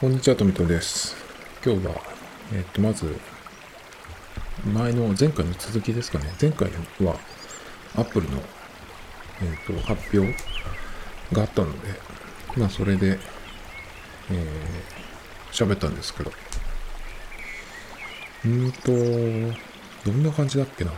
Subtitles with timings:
[0.00, 1.16] こんにちは、とみとです。
[1.66, 1.92] 今日は、
[2.52, 3.18] えっと、まず、
[4.64, 6.32] 前の前回の続きですかね。
[6.40, 6.70] 前回
[7.00, 7.18] は、
[7.96, 8.40] Apple の、
[9.42, 10.32] えっと、発表
[11.32, 11.88] があったので、
[12.56, 13.18] まあ、それで、
[14.30, 16.30] えー、喋ったんですけど、
[18.44, 20.92] うんと、どんな感じだっけな。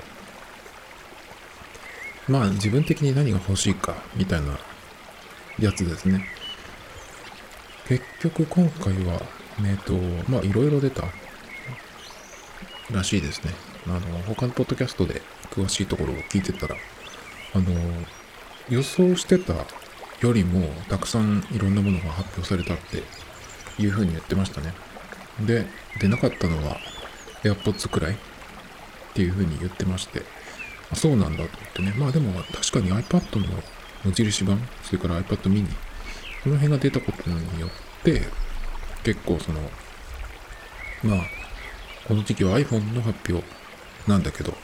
[2.29, 4.59] まあ、自分的に何が欲しいか、みたいな
[5.59, 6.40] やつですね。
[7.91, 9.21] 結局今回は、
[9.67, 9.95] えっ、と、
[10.31, 11.03] まあいろいろ出た
[12.93, 13.51] らしいですね。
[13.89, 16.77] あの、他のポッドキャストで詳しいところを聞いてたら、
[17.53, 17.65] あの、
[18.69, 19.55] 予想してた
[20.21, 23.03] よりもたくさんいろんなものが発表されたって
[23.83, 24.73] いうふうに言ってましたね。
[25.41, 25.67] で、
[26.01, 26.77] 出なかったのは
[27.43, 28.17] AirPods くらいっ
[29.15, 30.23] ていうふうに言ってまして、
[30.95, 31.93] そうなんだと思ってね。
[31.99, 33.47] まあでも確かに iPad の
[34.05, 35.90] 無印版、それから iPad mini
[36.43, 37.71] この辺が出たことによっ
[38.03, 38.23] て、
[39.03, 39.61] 結構その、
[41.03, 41.27] まあ、
[42.07, 43.47] この時期は iPhone の発表
[44.09, 44.55] なんだけど、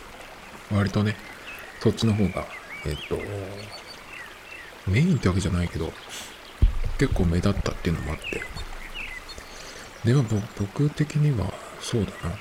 [0.73, 1.17] 割とね、
[1.81, 2.47] そっちの方が、
[2.87, 3.19] えっと、
[4.91, 5.93] メインってわけじゃないけど、
[6.99, 8.43] 結構目立ったっていうのもあって。
[10.05, 10.25] でも
[10.59, 12.37] 僕的には、そうだな。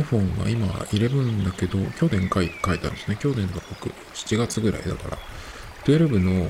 [0.00, 3.16] iPhone は今11だけど、去年書い書いたんですね。
[3.20, 5.18] 去年の僕、7月ぐらいだから、
[5.84, 6.46] 12の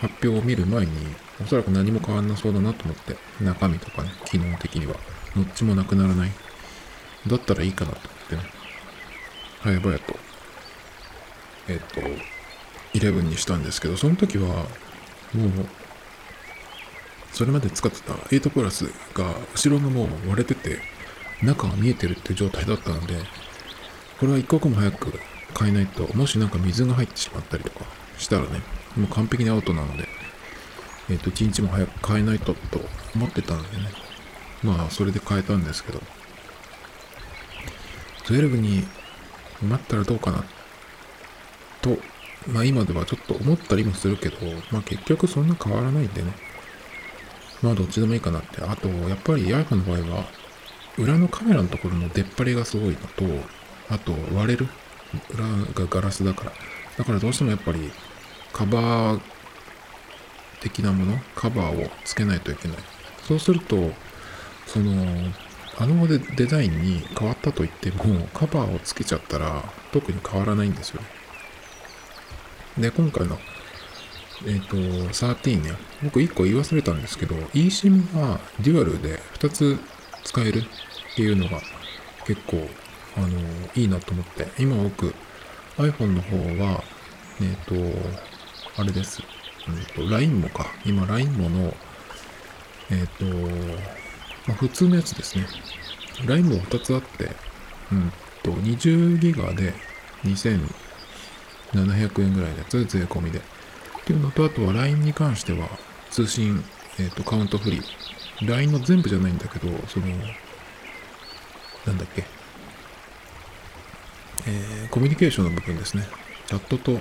[0.00, 0.92] 発表を見る前に、
[1.42, 4.94] おそらく何も変わんなそうだなと思って、中身とかね、機能的には、
[5.34, 6.30] どっちもなくならない。
[7.26, 8.42] だったらいいかなと思ってね、
[9.62, 10.16] 早々と、
[11.68, 12.00] えっ、と、
[12.98, 14.46] 11にしたんですけど、その時は、
[15.34, 15.66] もう、
[17.32, 18.84] それまで使ってた8プラス
[19.14, 20.80] が、後ろがもう割れてて、
[21.42, 23.18] 中が見えてるっていう状態だったので、
[24.18, 25.18] これは一刻も早く
[25.58, 27.84] 変えないと、もしなんか水が入ってしまったりとか
[28.18, 28.60] したらね、
[28.96, 30.08] もう完璧にアウトなので、
[31.08, 32.80] えっ、ー、と、一日も早く変えないとと
[33.14, 34.06] 思ってたんでね。
[34.62, 36.00] まあ、それで変えたんですけど、
[38.24, 38.84] 12に
[39.62, 40.44] 待ったらどうかな、
[41.80, 41.98] と、
[42.48, 44.36] まあ今ではちょっと思ったりもするけど、
[44.70, 46.32] まあ結局そんな変わらないんでね。
[47.62, 48.62] まあどっちでもいいかなって。
[48.62, 50.24] あと、やっぱり iPhone の場合は、
[50.98, 53.24] 裏のカメラのところの出っ張りがすごいのと、
[53.88, 54.68] あと割れる。
[55.30, 55.44] 裏
[55.74, 56.52] がガラスだから。
[56.98, 57.90] だからどうしてもやっぱり
[58.52, 59.20] カバー
[60.60, 62.76] 的なもの、カバーをつけないといけない。
[63.26, 63.92] そうすると、
[64.66, 65.32] その、
[65.78, 69.62] あのデデザインに変わったと言っても、カバーをつけちゃったら
[69.92, 71.02] 特に変わらないんですよ。
[72.78, 73.38] で、今回の、
[74.46, 75.72] えっ、ー、と、13ね、
[76.02, 79.78] 僕1個言い忘れたんですけど、eSIM はデュアルで2つ
[80.24, 81.60] 使えるっていうのが
[82.26, 82.68] 結構、
[83.16, 83.28] あの、
[83.74, 85.14] いいなと思って、今僕
[85.78, 86.82] iPhone の方は、
[87.40, 88.10] えっ、ー、と、
[88.80, 89.22] あれです。
[89.68, 90.66] うんと、LINE もか。
[90.84, 91.74] 今、LINE もの、
[92.90, 93.24] えっ、ー、と、
[94.46, 95.46] まあ、普通のやつですね。
[96.24, 97.30] LINE も2つあって、
[97.92, 98.12] うん
[98.42, 99.74] と、20ギガで
[100.24, 103.38] 2700円ぐらいのやつ、税込みで。
[103.38, 103.42] っ
[104.04, 105.68] ていうのと、あとは LINE に関しては、
[106.10, 106.64] 通信、
[106.98, 108.50] えっ、と、カウントフリー。
[108.50, 110.06] LINE の全部じゃないんだけど、その、
[111.86, 112.35] なんだっけ？
[114.48, 116.04] えー、コミュニケーションの部分ですね。
[116.46, 117.00] チャットと、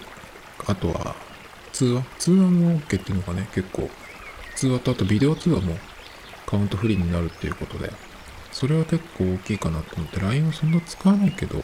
[0.66, 1.16] あとは、
[1.72, 3.90] 通話通話も OK っていうのがね、結構、
[4.56, 5.78] 通話とあとビデオ通話も
[6.46, 7.92] カウントフリーになるっていうことで、
[8.52, 11.64] それは結構大きいかなと思って、LINE はそんな使わないけど、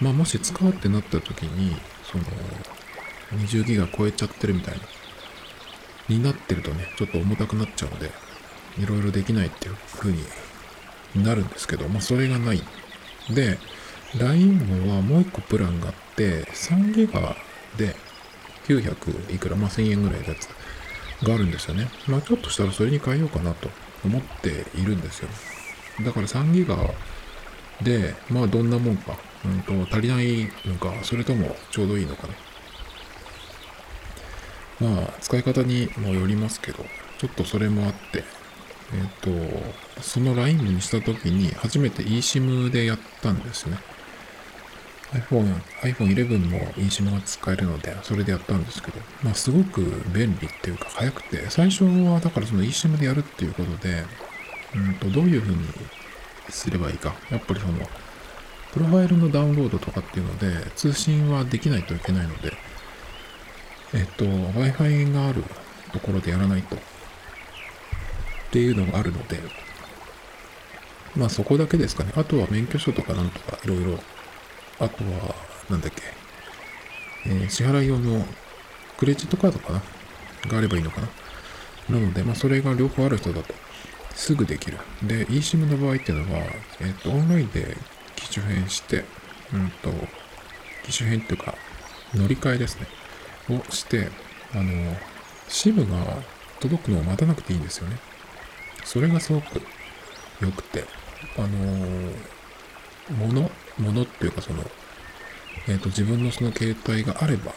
[0.00, 1.76] まあもし使うってなった時に、
[2.10, 2.24] その、
[3.38, 4.80] 20ギガ超えちゃってるみたいな、
[6.08, 8.10] になってるとね、ちょっと重たくなっちゃうので、
[8.78, 10.24] いろいろできないっていう風に
[11.16, 12.62] なるんですけど、まあそれがない。
[13.30, 13.58] で、
[14.16, 17.36] LINE はもう一個プランがあって、3ギガ
[17.76, 17.94] で
[18.66, 20.48] 900いくら、まあ1000円ぐらいのやつ
[21.26, 21.88] があるんですよね。
[22.06, 23.68] まあちょっとしたらそれに変えようかなと
[24.04, 25.28] 思っているんですよ。
[26.04, 26.76] だから3ギガ
[27.82, 32.34] で、まあどんなもんか、うんと足りないのか、それともちょうどいいのかね。
[34.80, 36.84] まあ使い方にもよりますけど、
[37.18, 38.24] ちょっとそれもあって、
[38.94, 39.60] えっ、ー、
[39.96, 43.76] と、その LINE にした時に初めて eSIM でやったんですね。
[45.12, 49.80] iPhone、iPhone 11も eSIM が使えるので、それでやったんですけど、まあすごく
[50.14, 54.04] 便利っていうか早くて、最初はだからその eSIM でやるっていうことで、
[54.74, 55.64] うんと、どういう風に
[56.50, 57.14] すればいいか。
[57.30, 57.78] やっぱりその、
[58.72, 62.52] プロファイルのダウンロードとかっていうので、通信はできないといけないので、
[63.94, 65.42] えっと、Wi-Fi がある
[65.92, 66.76] ところでやらないと。
[66.76, 69.38] っていうのがあるので、
[71.16, 72.12] まあそこだけですかね。
[72.16, 73.98] あとは免許証とかなんとかいろいろ
[74.80, 75.34] あとは、
[75.70, 76.02] なんだっけ、
[77.26, 78.24] えー、支払い用の
[78.96, 79.82] クレジットカードかな
[80.50, 81.08] があればいいのかな
[81.90, 83.54] なので、まあ、それが両方ある人だと、
[84.14, 84.78] すぐできる。
[85.02, 86.42] で、eSIM の場合っていうのは、
[86.80, 87.76] えっ、と、オンラインで
[88.16, 89.04] 機種変して、
[89.52, 89.90] うんと、
[90.84, 91.54] 機種変っていうか、
[92.14, 92.86] 乗り換えですね。
[93.50, 94.08] をして、
[94.54, 94.96] あの、
[95.48, 96.22] SIM が
[96.60, 97.96] 届くのを待たなくていいんですよね。
[98.84, 99.62] それがすごく
[100.40, 100.84] 良くて、
[101.36, 101.48] あの、
[103.16, 104.62] もの、ものっていうかその、
[105.68, 107.52] えっ、ー、と、自分のその携帯があれば、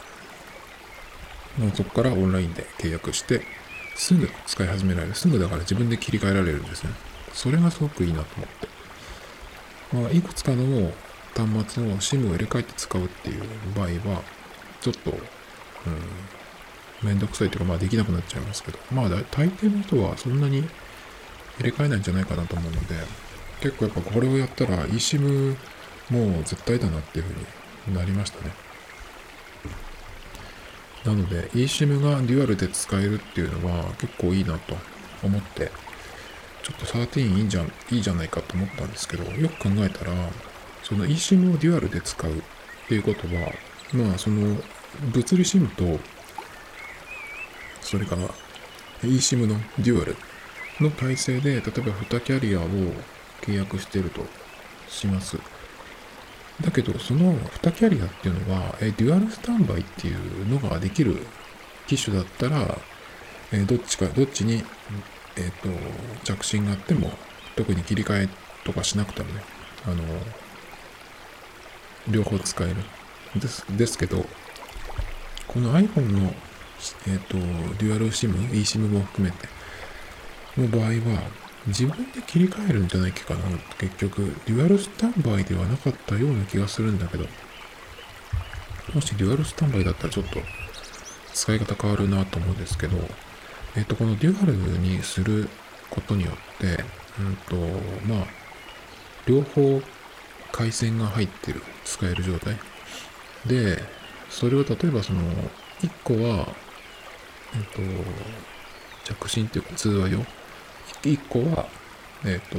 [1.58, 3.42] もうそこからオンラインで契約して、
[3.94, 5.14] すぐ使い始められる。
[5.14, 6.90] すぐだから自分で切り替えられるんですね。
[7.32, 8.68] それがすごくいいなと思って。
[9.92, 10.92] まあ、いくつかの
[11.34, 13.42] 端末の SIM を入れ替えて使うっていう
[13.74, 14.22] 場合は、
[14.80, 20.68] ちょっと、うん、めんどくさいというか、まあできなくなっちゃいますけど、まあ大抵の人はそんなに入
[21.60, 22.94] れ替えないんじゃないかなと思うので、
[23.60, 25.56] 結構やっぱこれをやったら eSIM
[26.12, 28.52] もう絶対だなっていうふうになりましたね。
[31.04, 34.76] なので eSIM がデュアルで使えるっていうのは結構いいなと
[35.22, 35.72] 思って、
[36.62, 40.12] ちょっと13いいんじゃん、いいじゃないかと思ったんですけど、よく考えたら、
[40.82, 42.34] その eSIM をデュアルで使うっ
[42.88, 43.52] ていうことは、
[43.92, 44.56] まあその
[45.12, 45.98] 物理 SIM と、
[47.80, 48.28] それから
[49.02, 50.16] eSIM のデュアル
[50.78, 52.68] の体制で、例えば2キャリアを
[53.40, 54.24] 契約していると
[54.88, 55.36] します。
[56.62, 61.18] だけど、その2キャリアっていうのは、えデュアルスタンバイっていうのができる
[61.86, 62.78] 機種だったら、
[63.52, 64.64] えどっちか、どっちに、
[65.36, 65.68] えっ、と、
[66.24, 67.10] 着信があっても、
[67.56, 68.28] 特に切り替え
[68.64, 69.42] とかしなくてもね、
[69.84, 70.02] あの、
[72.08, 72.76] 両方使える。
[73.38, 74.24] です、ですけど、
[75.48, 76.34] この iPhone の、
[77.08, 79.48] えっ、と、デュアル SIM、eSIM も含めて、
[80.56, 83.40] の場合は、自分で切り替えるんじゃないかな。
[83.78, 87.26] 結局、デュアルスタンバイではなかったような気がするんだけど、
[88.92, 90.40] もしデュアルスタンバイだったらちょっと
[91.32, 92.96] 使い方変わるなと思うんですけど、
[93.76, 95.48] えっ、と、このデュアルにする
[95.88, 96.84] ことによって、
[97.20, 97.56] うんと、
[98.06, 98.26] まあ、
[99.26, 99.80] 両方
[100.50, 102.58] 回線が入ってる、使える状態。
[103.46, 103.82] で、
[104.28, 105.20] それを例えばその、
[105.80, 106.48] 1個は、
[107.54, 107.80] えっ、と、
[109.04, 110.24] 着信っていうか通話用
[111.02, 111.68] 1個は、
[112.24, 112.58] えっ、ー、と、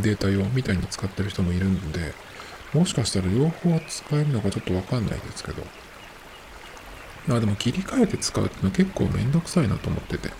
[0.00, 2.14] データ用みたいに使ってる人もいるんで、
[2.72, 5.62] もしかしたら両方は使えるのかちょっとわかんないですけど、
[7.28, 10.30] まあでも切り替えて使うっていうのは結構めんどくさいなと思ってて、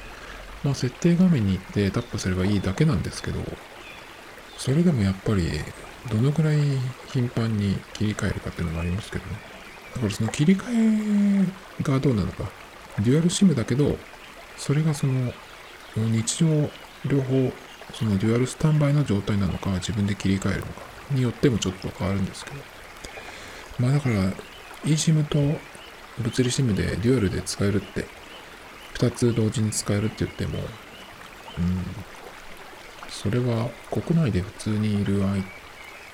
[0.64, 3.40] まあ設定画面に行ってタップすればいいだけなんですけど、
[4.58, 5.48] それでもやっぱり
[6.10, 6.58] どのくらい
[7.12, 9.38] 頻繁に切り替えるかっていうのもありますけどね。
[9.94, 11.44] だからその切り替
[11.78, 12.50] えがどうなのか。
[12.98, 13.96] デュアルシムだけど、
[14.56, 15.32] それがその
[15.96, 16.70] 日常
[17.06, 17.52] 両方
[17.92, 20.72] そのデュアルスタンバイの状態なのか自分で切り替えるのか
[21.10, 22.56] によってもちょっと変わるんですけど。
[23.78, 24.32] まあだから
[24.84, 25.38] eSIM と
[26.18, 28.06] 物理 SIM でデュアルで使えるって
[28.94, 31.84] 2つ同時に使えるって言ってもうん
[33.08, 35.22] それは国内で普通にいる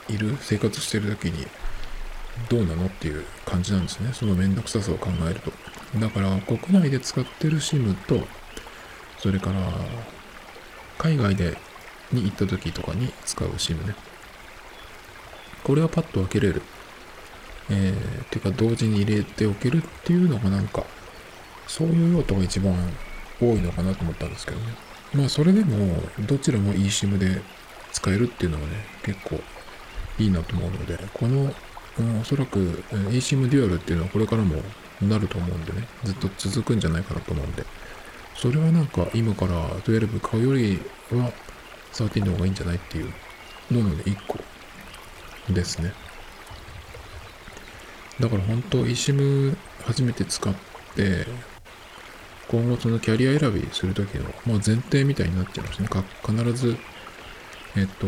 [0.08, 1.46] いる生活してる時に
[2.48, 4.12] どうなのっていう感じなんですね。
[4.12, 5.52] そのめんどくささを考えると。
[5.98, 8.26] だから国内で使ってる SIM と
[9.18, 9.60] それから
[11.00, 11.56] 海外で
[12.12, 13.94] に行った時とかに使う SIM ね。
[15.64, 16.62] これはパッと開けれる。
[17.70, 20.84] えー、ていうか同時に入れておけるっていうのがなんか、
[21.66, 22.74] そういう用途が一番
[23.40, 24.74] 多いのかなと思ったんですけどね。
[25.14, 27.40] まあそれでも、どちらも eSIM で
[27.92, 29.40] 使えるっていうのはね、結構
[30.18, 31.54] いいなと思うので、この、
[31.98, 34.56] うん、おそらく eSIM デュアルっていうのはこれからも
[35.00, 37.64] なると思うんでね、ずっと続くんじゃないかなと思うんで、
[38.40, 40.80] それはなんか今から12買うより
[41.12, 41.30] は
[41.92, 43.12] 13の方がいいんじゃないっていう
[43.70, 44.38] のので1個
[45.52, 45.92] ですね。
[48.18, 49.54] だから本当 eSIM
[49.84, 50.54] 初めて使っ
[50.96, 51.26] て
[52.48, 55.88] 今後そのキャリア選びするときの、まあ、前提みたいになっちゃいますね。
[56.26, 56.78] 必ず、
[57.76, 58.06] えっと、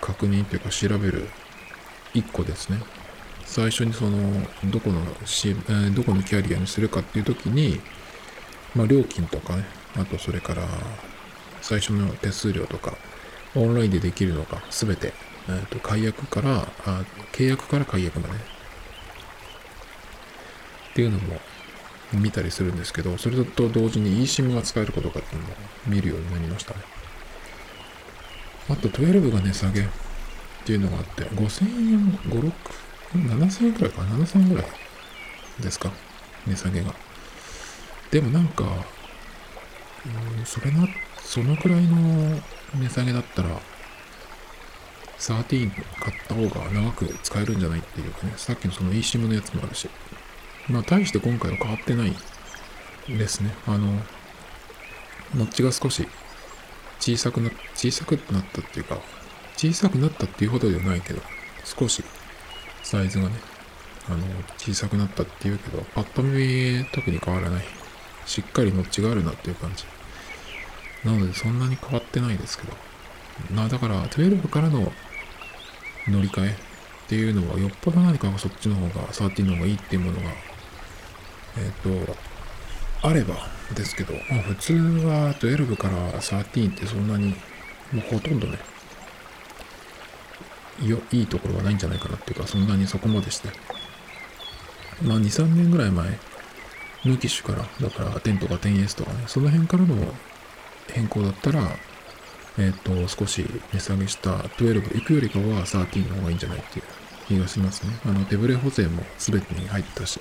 [0.00, 1.28] 確認というか調べる
[2.14, 2.78] 1個ですね。
[3.44, 4.18] 最初にその、
[4.64, 5.00] どこの、
[5.68, 7.80] えどこのキャリアにするかっていうときに、
[8.74, 9.64] まあ、料金とかね、
[9.96, 10.62] あとそれから
[11.60, 12.94] 最初の手数料とか、
[13.54, 15.12] オンラインでできるのか、すべて、
[15.48, 18.38] えー、と解約からあ、契約から解約まで、っ
[20.94, 21.38] ていうのも
[22.12, 25.54] 見たりするんですけど、それと同時に eSIM が使えることかっていうのも
[25.86, 26.80] 見るようになりましたね。
[28.68, 29.84] あと12が値下げっ
[30.64, 32.52] ていうのがあって、5000円、5、6、
[33.14, 34.66] 7000円くらいか、7000円くらい
[35.60, 35.90] ですか、
[36.46, 36.94] 値下げが。
[38.12, 38.64] でもなんか、
[40.36, 40.86] うん、それな、
[41.22, 42.38] そのくらいの
[42.74, 43.58] 値下げだったら、
[45.18, 49.88] 13買った方が長く使えるんじゃないっていうかね、さっきのその eSIM のやつもあるし、
[50.68, 52.12] まあ大して今回は変わってない
[53.08, 53.54] ですね。
[53.66, 53.92] あの、
[55.34, 56.06] ノッチが少し
[57.00, 58.98] 小さくな、小さくなったっていうか、
[59.56, 61.22] 小さくなったっていうほどではないけど、
[61.64, 62.04] 少し
[62.82, 63.36] サイズがね、
[64.10, 64.18] あの、
[64.58, 67.81] 小さくなったっていうけど、パッと見特に変わらない。
[68.26, 69.84] しっかりノッチがあるなっていう感じ。
[71.04, 72.76] なのでそんなに変わってないですけど。
[73.54, 74.92] まだから12からの
[76.08, 76.54] 乗り換えっ
[77.08, 80.30] ていうのはよっぽど何かがそっちの方が13の方がいいっていうものが、
[81.58, 82.16] えっ、ー、と、
[83.02, 83.34] あれば
[83.74, 87.30] ですけど、まあ普通は12から13ってそんなに、
[87.92, 88.58] もうほとんどね、
[90.82, 93.48] よ、いいところはないんじゃないかなっていうか、そんなにそこまでして。
[95.02, 96.18] まあ2、3年ぐらい前
[97.04, 99.96] の機種から、だから10とか 10S とかね、その辺からの
[100.92, 101.62] 変更だったら、
[102.58, 106.84] えっ、ー、と、少し値下げした12行くよりかは13の方がいいんじゃないっていう
[107.26, 107.92] 気がしますね。
[108.04, 110.20] あの、デブレ補正も全てに入ったし、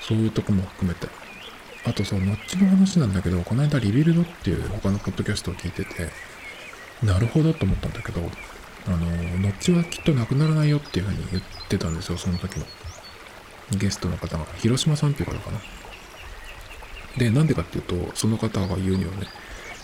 [0.00, 1.08] そういうとこも含めて。
[1.84, 6.10] あとそのノッチの話なんだけど、この間リビルドっていう他のポッドキャストを聞いてて、
[7.02, 8.20] なるほどと思ったんだけど、
[8.86, 12.66] あの、ノッチはきっとなくならないよっていうふうに言ってたんですよ、その時の。
[13.76, 14.46] ゲストの方が。
[14.58, 15.60] 広島さんっていう方かな。
[17.16, 19.26] で、なんでかっていうと、その方が言うにはね、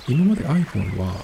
[0.09, 1.15] 今まで iPhone は、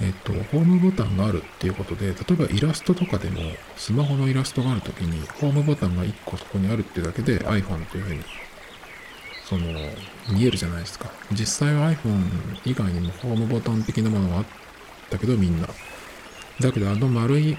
[0.00, 3.40] えっと、ホームボタンがあるっていうことで、例えばイラストとかでも、
[3.76, 8.22] スマホのイラストがあるときに、ホームボタンが1個そこにあるっていうだけで iPhone っていうふうに、
[9.48, 9.64] その、
[10.30, 11.10] 見えるじゃないですか。
[11.30, 12.24] 実際は iPhone
[12.64, 14.44] 以外にもホームボタン的なものがあっ
[15.10, 15.68] たけど、みんな。
[16.60, 17.56] だけど、あの丸い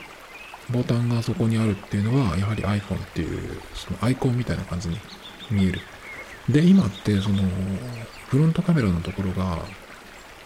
[0.74, 4.98] ボタンがそこにあるっていうのは、やはり iPhone っていう、そのアイコンみたいな感じに
[5.52, 5.80] 見える。
[6.50, 7.44] で、今って、その、
[8.28, 9.60] フロントカメラのところが、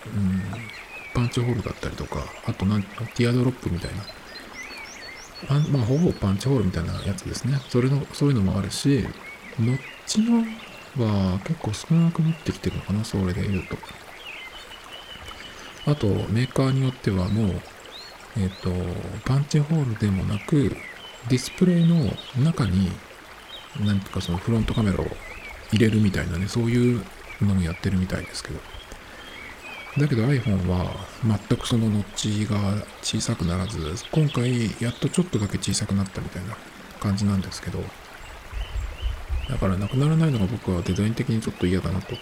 [0.06, 0.44] うん、
[1.16, 4.04] パンチホールだったりとか、あとなん、ティアドロップみたいな。
[5.50, 7.60] あまあ、ほぼパンチホールみたいなやつですね。
[7.70, 9.08] それの、そういうのもあるし、
[9.60, 10.44] ノッチの
[10.98, 13.78] は結構少なくなってきてるのかな、それで言うと。
[15.92, 17.62] あと、メーカーによってはもう、
[18.38, 18.72] えっ、と、
[19.26, 20.76] パンチホールでもなく、
[21.30, 22.12] ディスプレイの
[22.44, 22.92] 中に、
[23.80, 25.08] なんとかそのフロントカメラを
[25.72, 27.04] 入れるみたいなね、そういう
[27.42, 28.60] のもやってるみたいですけど。
[29.98, 30.86] だけど iPhone は
[31.26, 32.58] 全くそのノッチが
[33.02, 33.80] 小さくならず、
[34.12, 36.56] 今回やっとちょっとだけ小さくなったみたいな
[37.00, 37.84] 感じなんですけど、
[39.50, 42.16] だからなくならないのが僕はデザイン的にちょっと嫌だなと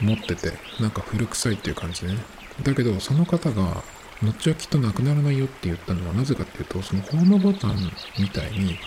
[0.00, 2.18] 思ってて、なんか古臭いっていう感じでね。
[2.62, 3.82] だけどその方が、
[4.22, 7.76] ノッチはきっとなくならないよって言ったのはなぜかっていうと、そのホームボタン
[8.18, 8.78] みたいに、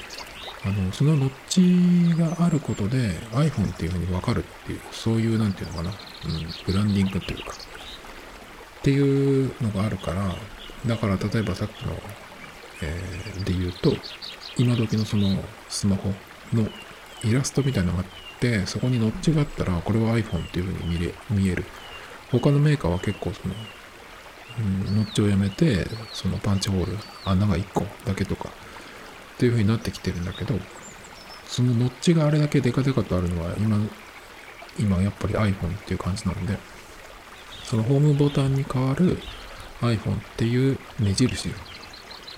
[0.66, 5.96] あの、そのノッチがあることで iPhone っていう風にわかるっていう、そういう、なんていうのかな、うん、
[6.66, 7.52] ブランディングっていうか、
[8.80, 10.36] っていうのがあるから、
[10.86, 11.94] だから例えばさっきの、
[12.82, 13.94] えー、で言うと、
[14.58, 16.14] 今時のそのスマホ
[16.54, 16.68] の
[17.24, 18.06] イラストみたいなのがあ
[18.36, 21.66] って、そこにノッチがあったら、これは iPhone っていう風に見れ見える。
[22.32, 23.54] 他のメーカーは結構その、
[24.58, 30.56] うん、ノッチをやめて、そのパンチホール、穴が1個だけとか、っていう風になってきてるんだけど、
[31.48, 33.78] そのノッチがあれだけデカデカとあるのは今、
[34.78, 36.58] 今やっぱり iPhone っていう感じなので、
[37.64, 39.20] そのホームボタンに変わる
[39.82, 41.50] iPhone っていう目印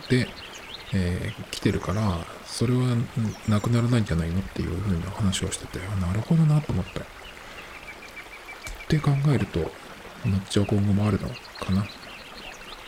[0.10, 0.28] で、
[0.94, 2.96] えー、来てるから、それは
[3.48, 7.00] なくならないんじゃないのっていう風な話をしてて、なるほどなと思った。
[7.02, 7.04] っ
[8.88, 9.60] て考えると、
[10.26, 11.86] ノッチは今後もあるのかな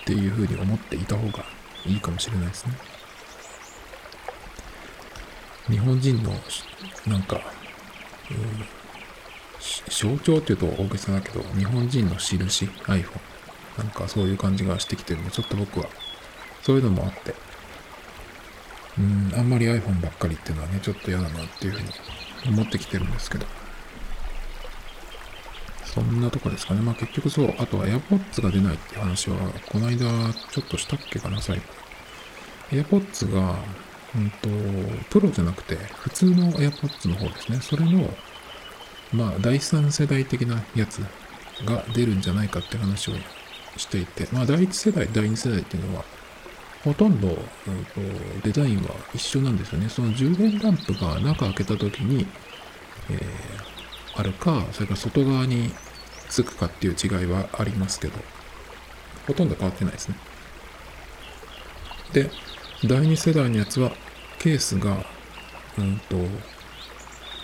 [0.03, 1.45] っていう風に思っていた方が
[1.85, 2.73] いいかもしれないですね。
[5.69, 6.31] 日本人の
[7.07, 7.39] なんか、
[8.29, 8.65] うん、
[9.89, 13.19] 象徴っていうと大げさだけど日本人の印 iPhone
[13.77, 15.85] なんかそういう感じがしてきてるんでちょっと僕は
[16.63, 17.33] そういうのもあって
[18.99, 21.87] うんあんまり iPhone ばっかりっていうのはねちょっと嫌だなっていうふうに
[22.49, 23.45] 思ってきてるんですけど
[25.93, 26.81] そんなとこですかね。
[26.81, 27.53] まあ結局そう。
[27.59, 29.37] あとは AirPods が出ないって話は、
[29.71, 30.07] この間
[30.51, 31.63] ちょっとしたっけかな、最後。
[32.71, 33.55] AirPods が、
[34.15, 34.49] うんと、
[35.11, 37.59] プロじゃなくて、普通の AirPods の方ですね。
[37.61, 38.11] それの、
[39.13, 40.97] まあ、第3世代的なやつ
[41.63, 43.13] が出るんじゃないかって話を
[43.77, 46.05] していて、まあ、第1世代、第2世代っていうのは、
[46.83, 47.41] ほとんど、うん、と
[48.43, 49.89] デザインは一緒なんですよね。
[49.89, 52.25] その充電ランプが中開けた時に、
[53.09, 53.82] えー、
[54.15, 55.71] あるか、それから外側に
[56.29, 58.13] つくかっていう違いはありますけど、
[59.27, 60.15] ほとんど変わってないですね。
[62.13, 62.29] で、
[62.85, 63.91] 第2世代のやつは
[64.39, 65.05] ケースが、
[65.77, 66.17] うんと、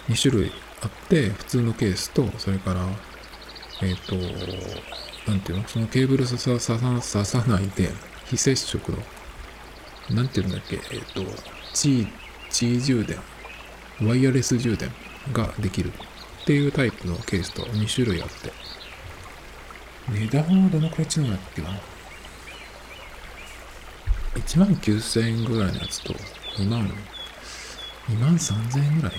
[0.09, 2.85] 2種類あって、普通のケースと、それから、
[3.81, 5.67] えっ、ー、と、なんていうの？
[5.67, 7.89] そのケーブル刺さ刺さないで、
[8.25, 8.97] 非接触の、
[10.11, 11.23] なんていうんだっけ、えっ、ー、と、
[11.73, 12.07] 地、
[12.49, 13.17] 地充電、
[14.07, 14.91] ワイヤレス充電
[15.31, 15.91] ができる。
[16.49, 18.51] っていうタイプのケースと2種類あって、
[20.11, 21.69] 値段はどのくらい違うんだっけな
[24.33, 26.11] 1万9000円ぐらいのやつと
[26.57, 26.91] 2万
[28.07, 29.13] 2万3000円ぐらい。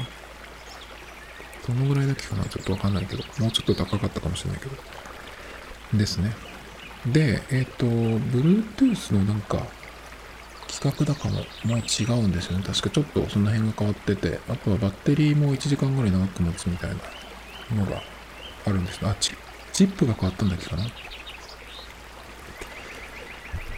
[1.64, 2.42] そのぐらいだけかな？
[2.46, 3.22] ちょっとわかんないけど。
[3.38, 4.72] もうちょっと高かったかもしれないけど。
[5.96, 6.34] ですね。
[7.06, 9.68] でえっ、ー、と Bluetooth のなんか
[10.68, 11.44] 規格だかも。
[11.64, 12.64] もう違うんですよね。
[12.66, 14.40] 確かちょっとその辺が変わってて。
[14.48, 16.96] あとはバッテリーも1時間ぐらい長く持つみたいな。
[17.74, 18.02] のが
[18.66, 19.32] あるんですあチ
[19.72, 20.84] チップが変わったんだっけかな。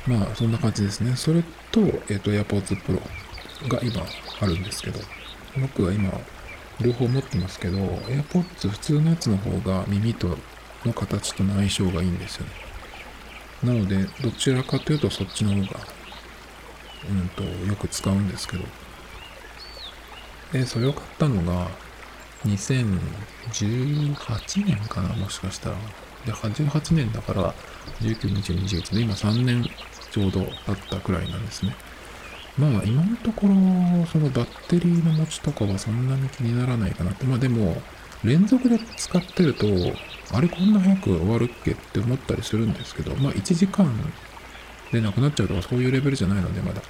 [0.06, 1.14] まあそんな感じですね。
[1.14, 3.00] それと,、えーと、AirPods Pro
[3.68, 4.02] が今
[4.40, 4.98] あるんですけど
[5.56, 6.10] 僕は今
[6.80, 10.36] 両方持ってますけど AirPods 普通のやつの方が耳と
[10.84, 12.52] の形との相性がいいんですよね。
[13.62, 15.80] なのでどちらかというとそっちの方が
[17.08, 18.64] うんとよく使うんですけど。
[20.52, 21.70] でそれを買ったのが
[22.44, 25.76] 2018年かなもしかしたら。
[26.26, 27.54] で88年だから
[28.00, 29.68] 192021で今3年
[30.10, 31.74] ちょうど経ったくらいなんですね。
[32.58, 33.54] まあ今のところ
[34.06, 37.24] そのバッテリーの持ちとかはそんなに気にならないかなって。
[37.24, 37.80] まあでも
[38.24, 39.66] 連続で使ってると
[40.32, 43.92] あれこんな早く終わるっけって思ったりするんですけどまあ1時間
[44.92, 46.82] でなくなっちゃうとかそういうレベルじゃないのでまだ。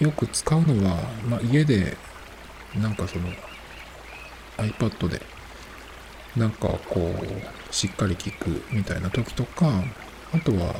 [0.00, 0.96] よく使うのは、
[1.28, 1.96] まあ、家で
[2.76, 3.28] なんかその
[4.58, 5.20] iPad で
[6.36, 7.12] なんかこ
[7.70, 9.82] うしっかり聞くみたいな時とか
[10.32, 10.74] あとは、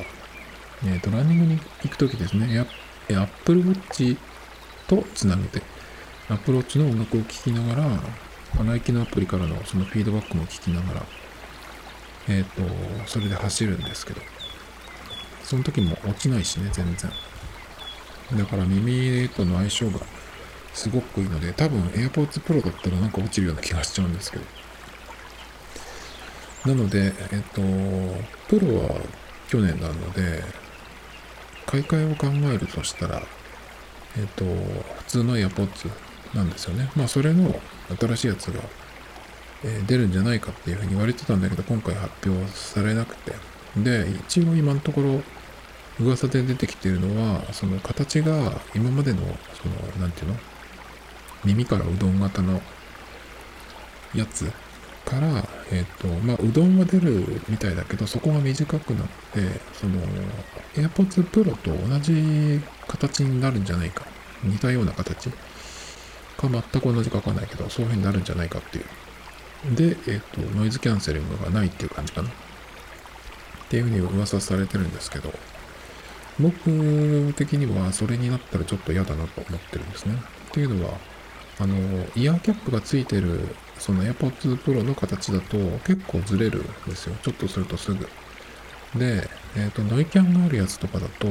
[0.84, 2.66] えっ、ー、とランニングに行く時ですね
[3.08, 4.16] Apple Watch
[4.86, 5.62] とつなげて
[6.28, 7.74] Apple Watch の音楽を聴きなが
[8.56, 11.06] らナイキのアプリからのそのフィードバックも聞きながら
[12.28, 14.20] えっ、ー、とそれで走るんですけど
[15.48, 17.10] その時も落ちないしね、全然。
[18.36, 19.98] だから耳との相性が
[20.74, 24.44] すごくいいので、多分 AirPods Pro だったらなんか落ちるような気がしちゃうんですけど。
[26.66, 27.62] なので、えっと、
[28.48, 29.00] プロは
[29.48, 30.44] 去年なので、
[31.66, 33.22] 買い替えを考えるとしたら、
[34.18, 35.90] えっと、普通の AirPods
[36.34, 36.90] なんですよね。
[36.96, 37.60] まあ、それの
[37.98, 38.60] 新しいやつが、
[39.64, 43.34] え、出るんじゃないかっていうふうに言われてたんだけど、今回発表されなくて。
[43.76, 45.22] で、一応今のところ、
[46.00, 49.20] 噂で出てきてるのは、その形が今までの、
[49.54, 50.36] その、なんていうの？
[51.44, 52.60] 耳からうどん型の
[54.14, 54.50] やつ
[55.04, 60.00] から、えっ、ー、と、まあ、うどんは出るみたいだけど、そこが短くなって、その、
[60.74, 64.04] AirPods Pro と同じ形になるんじゃないか。
[64.44, 69.74] 似たような形か全く同じかわかんないけど、そういう風になるんじゃないかっていう。
[69.74, 72.28] で、えっ、ー、と、ノイズキャンセリングがないっていう感じかな。
[72.28, 72.32] っ
[73.68, 75.32] ていうふうに噂されてるんですけど、
[76.40, 80.14] 僕的にはそれになったらちょっと嫌だなと思ってるんですね。
[80.50, 80.98] っていうのは、
[81.60, 81.76] あの、
[82.14, 83.40] イヤーキャップがついてる、
[83.78, 87.16] その AirPods Pro の形だと結構ずれるんですよ。
[87.22, 88.08] ちょっとするとすぐ。
[88.96, 91.26] で、えっ、ー、と、ノイキャンがあるやつとかだと、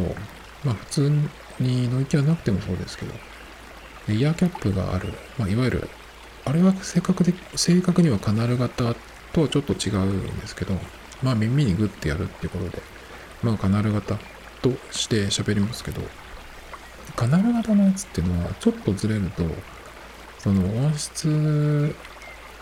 [0.64, 1.12] まあ普通
[1.60, 3.14] にノイキャンなくてもそうですけど、
[4.10, 5.90] イヤーキャップがある、まあいわゆる、
[6.46, 8.96] あれは正確で、正確にはカナル型
[9.34, 10.74] とはちょっと違うんですけど、
[11.24, 12.82] まあ耳にグッてやるってことで、
[13.44, 14.18] まあカナル型
[14.62, 16.02] として喋りますけど、
[17.16, 19.44] カナル型のやつっていうのは、ちょっとずれると、
[20.40, 21.96] その音質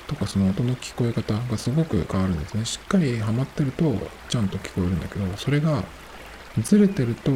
[0.07, 2.65] とかその音の聞こえ方がすごく変わるんですね。
[2.65, 3.93] しっかりハマってると
[4.29, 5.83] ちゃんと聞こえるんだけど、それが
[6.61, 7.31] ずれてると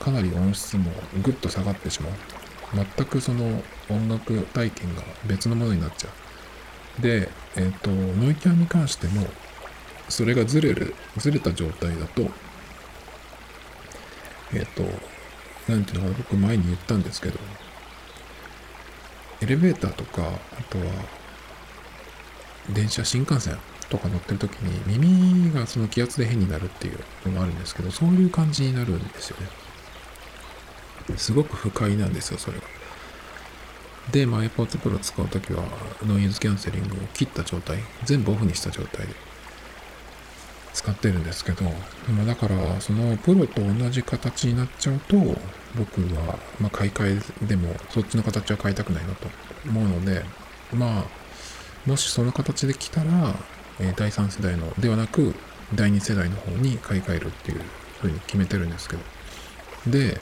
[0.00, 0.90] かなり音質も
[1.22, 2.12] ぐっと下がってしまう。
[2.96, 6.08] 全くその音楽体験が別のものになっちゃ
[6.98, 7.02] う。
[7.02, 9.26] で、えっ、ー、と、ノイキャンに関しても、
[10.08, 12.22] それがずれる、ずれた状態だと、
[14.52, 14.82] えっ、ー、と、
[15.68, 17.38] なんていうのかな、僕前に言ったんですけど、
[19.44, 20.84] エレベーターとか、あとは、
[22.70, 23.58] 電車、新幹線
[23.90, 29.48] とか乗ってる時に耳がその気圧で変になるっていうのもあるんですけど、そういう感じになるんですよね。
[31.18, 32.64] すごく不快なんですよ、それが。
[34.12, 35.62] で、まあ、AirPods Pro 使うときは、
[36.06, 39.14] ノイズキャンセリングを切った状態、全部オフにした状態で
[40.72, 45.16] 使ってるんですけど、まあ、だからそのプロと同じ形になっちゃうと
[45.76, 49.28] 僕は、ま買い替えでもそっちの形は変えたくないなと
[49.66, 50.24] 思うので
[50.72, 51.04] まあ
[51.86, 53.34] もしその形で来たら、
[53.80, 55.34] え第3世代のではなく
[55.74, 57.60] 第2世代の方に買い替えるっていう
[58.00, 59.02] ふうに決めてるんですけど
[59.90, 60.20] で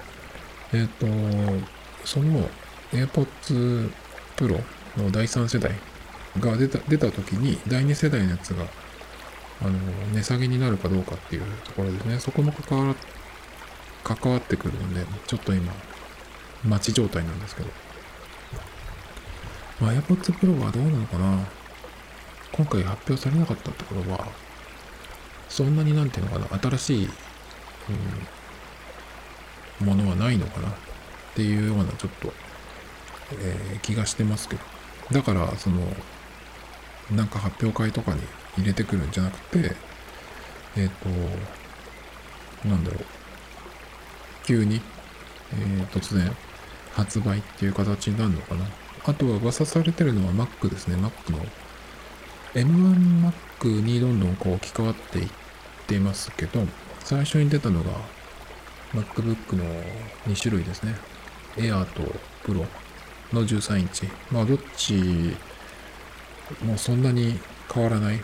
[0.72, 1.66] えっ、ー、と
[2.04, 2.48] その
[2.92, 3.90] AirPods
[4.36, 4.62] Pro
[4.96, 5.72] の第3世代
[6.40, 8.64] が出た出た時に第2世代のやつが
[9.64, 9.78] あの、
[10.14, 12.18] 値下げになるかどうかっていうところですね。
[12.18, 12.94] そこも関わ
[14.02, 15.72] 関わってくるんで、ちょっと今、
[16.64, 17.70] 待ち状態なんですけど。
[19.80, 21.44] まあ、AirPods Pro はどうなのかな
[22.52, 24.26] 今回発表されなかったところは、
[25.48, 27.08] そんなになんていうのかな、新しい、
[29.80, 30.72] うん、ものはないのかなっ
[31.34, 32.32] ていうようなちょっと、
[33.40, 34.62] えー、気がしてますけど。
[35.10, 35.80] だから、その、
[37.10, 38.20] なんか発表会とかに
[38.58, 39.74] 入れてくるんじゃなくて、
[40.76, 41.08] えっ、ー、と、
[42.68, 43.04] なんだろう、
[44.44, 44.80] 急に、
[45.52, 46.30] えー、突然
[46.94, 48.64] 発売っていう形になるのかな。
[49.04, 50.96] あとは噂されてるのは Mac ですね。
[50.96, 51.44] Mac の
[52.54, 55.28] M1Mac にどんどんこう置き換わっていっ
[55.86, 56.66] ていますけど、
[57.00, 57.90] 最初に出たのが
[58.94, 59.64] MacBook の
[60.26, 60.96] 2種類ですね。
[61.56, 62.02] Air と
[62.44, 62.66] Pro
[63.32, 64.06] の13インチ。
[64.30, 64.94] まあどっち
[66.64, 67.40] もそんなに
[67.72, 68.20] 変わらない。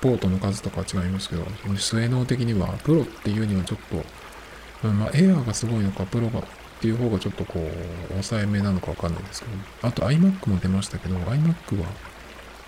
[0.00, 1.46] ポートの数とかは違いますけど、
[1.78, 4.04] 性能的には、プロっていうにはちょっと、
[4.88, 6.42] うんまあ、エアーがすごいのか、プロがっ
[6.80, 11.86] ていう方がちょっとこう、抑えめなのかわかんないですけど、あと iMac も出ましたけど、iMac は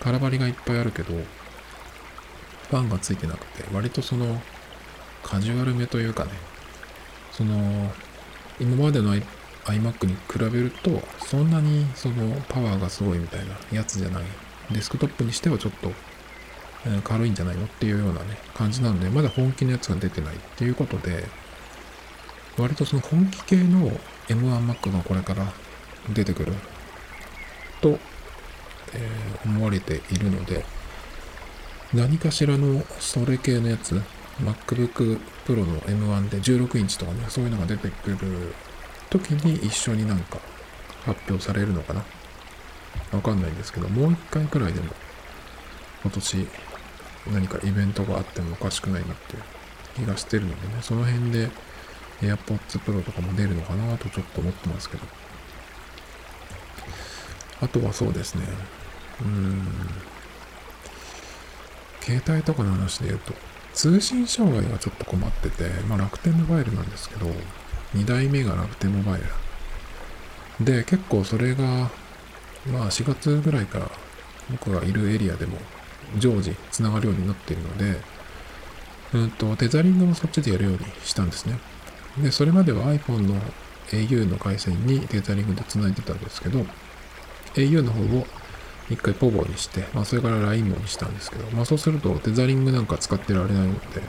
[0.00, 4.40] 空張りがいっぱいあるけど、ファンがついてなくて、割とその、
[5.22, 6.30] カジュアルめというかね、
[7.32, 7.92] その、
[8.58, 9.14] 今までの
[9.66, 14.22] iMac に比べると、そんなにそのパワーがすごいみたいなやつじゃない。
[14.70, 15.92] デスクトップにしてはちょっと、
[16.86, 21.28] え、軽いんじゃないのっていうようなね、感じなので、まだ本気のやつが出てないっていうことで、
[22.58, 23.90] 割とその本気系の
[24.28, 25.52] M1Mac がこれから
[26.12, 26.52] 出てくる
[27.80, 27.98] と、
[28.94, 30.64] えー、思われているので、
[31.92, 34.00] 何かしらのそれ系のやつ、
[34.40, 38.54] MacBook Pro の M1 で16インチとかね、そういうのが出てくる
[39.10, 40.38] 時に一緒になんか
[41.04, 42.04] 発表されるのかな。
[43.12, 44.92] わかんないんですけど、もう一回くらいでも
[46.02, 46.48] 今年
[47.32, 49.42] 何かイベントがあってもおかしくないなっていう
[49.96, 51.50] 気がしてるのでね、その辺で
[52.20, 55.04] AirPods Pro とかも出るのかなとちょっと思ってますけど。
[57.60, 58.44] あとはそうですね。
[59.20, 59.66] うーん。
[62.00, 63.34] 携帯とかの話で言うと、
[63.72, 67.26] 通信障害がちょっと困ってて、まあ楽天モバイルなんですけど、
[67.94, 69.20] 2代目が楽天モバイ
[70.58, 70.64] ル。
[70.64, 71.90] で、結構それが、
[72.70, 73.90] まあ4月ぐらいから
[74.50, 75.58] 僕がいるエリアでも
[76.18, 78.00] 常時つながるようになっているので、
[79.14, 81.58] うんと、テザリングもそっちでやるようにしたんですね。
[82.18, 83.34] で、それまでは iPhone の
[83.90, 86.64] au の回線にテザリングで繋いでたんですけど、
[87.54, 88.26] au の方を
[88.90, 94.02] 一回ポボにして、まあそれから LINE もにしたんですけど、まあそうするとテザリングなんか使ってられないので、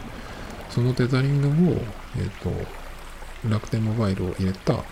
[0.70, 1.74] そのテザリングを、
[2.17, 2.52] えっ、ー、と、
[3.50, 4.84] 楽天モバイルを入れた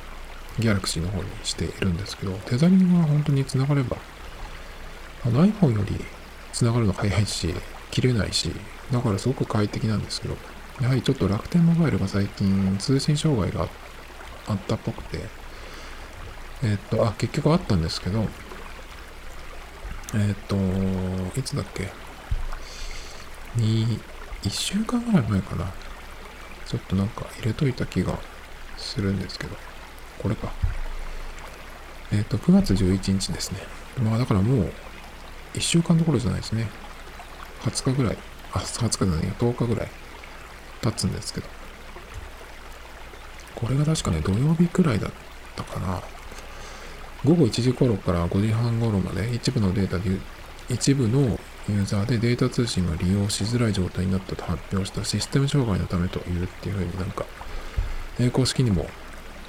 [0.60, 3.98] ギャラクシーの方にしているんですけど、テザリングが本当に繋がれば、
[5.26, 6.04] あの iPhone より
[6.52, 7.54] 繋がるの早いし、
[7.92, 8.52] 切れないし、
[8.92, 10.38] だからすごく快適なんですけど、
[10.82, 13.68] やはりちょっと楽天モバイルが最近通信障害が
[14.48, 15.20] あったっぽくて、
[16.64, 18.26] え、っと、あ、結局あったんですけど、
[20.14, 20.56] え、っと、
[21.38, 21.92] いつだっけ？
[23.56, 24.00] に、
[24.44, 25.72] 1週間ぐらい前かな。
[26.66, 28.18] ちょっとなんか入れといた気が
[28.78, 29.56] するんですけど、
[30.22, 30.52] これか。
[32.12, 33.60] えっ、と、9月11日ですね。
[34.04, 34.74] まあだからもう、
[35.54, 36.68] 1週間どころじゃないですね。
[37.64, 38.18] 20日ぐらい、
[38.54, 39.92] あ、20日じゃないや、10日ぐらい
[40.92, 41.48] 経つんですけど。
[43.56, 45.12] これが確かね、土曜日くらいだっ
[45.56, 46.02] たかな。
[47.24, 50.12] 午後1時頃から5時半頃まで一部のデータで、
[50.70, 57.26] 一部のユーザーでデータ通信が利用しづらい状態になったと発表したシステム障害のためというっていう風になんか、
[58.32, 58.88] 公式にも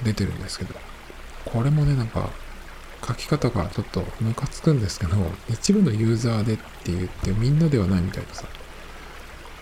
[0.03, 0.73] 出てるんですけど、
[1.45, 2.29] これもね、なんか、
[3.07, 5.15] 書き方がちょっとムカつくんですけど、
[5.49, 8.45] 一部のユーザーでって言ってみんなではないみたいなさ、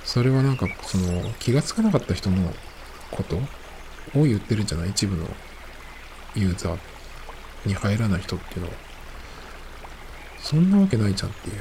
[0.06, 2.54] それはなんかその気がつかなかった人の
[3.12, 3.36] こと
[4.18, 4.92] を言ってるんじゃない？
[4.92, 5.28] 一部の
[6.36, 6.78] ユーザー
[7.66, 8.74] に入らない人っていうのは。
[10.40, 11.54] そんなわけないじゃんってい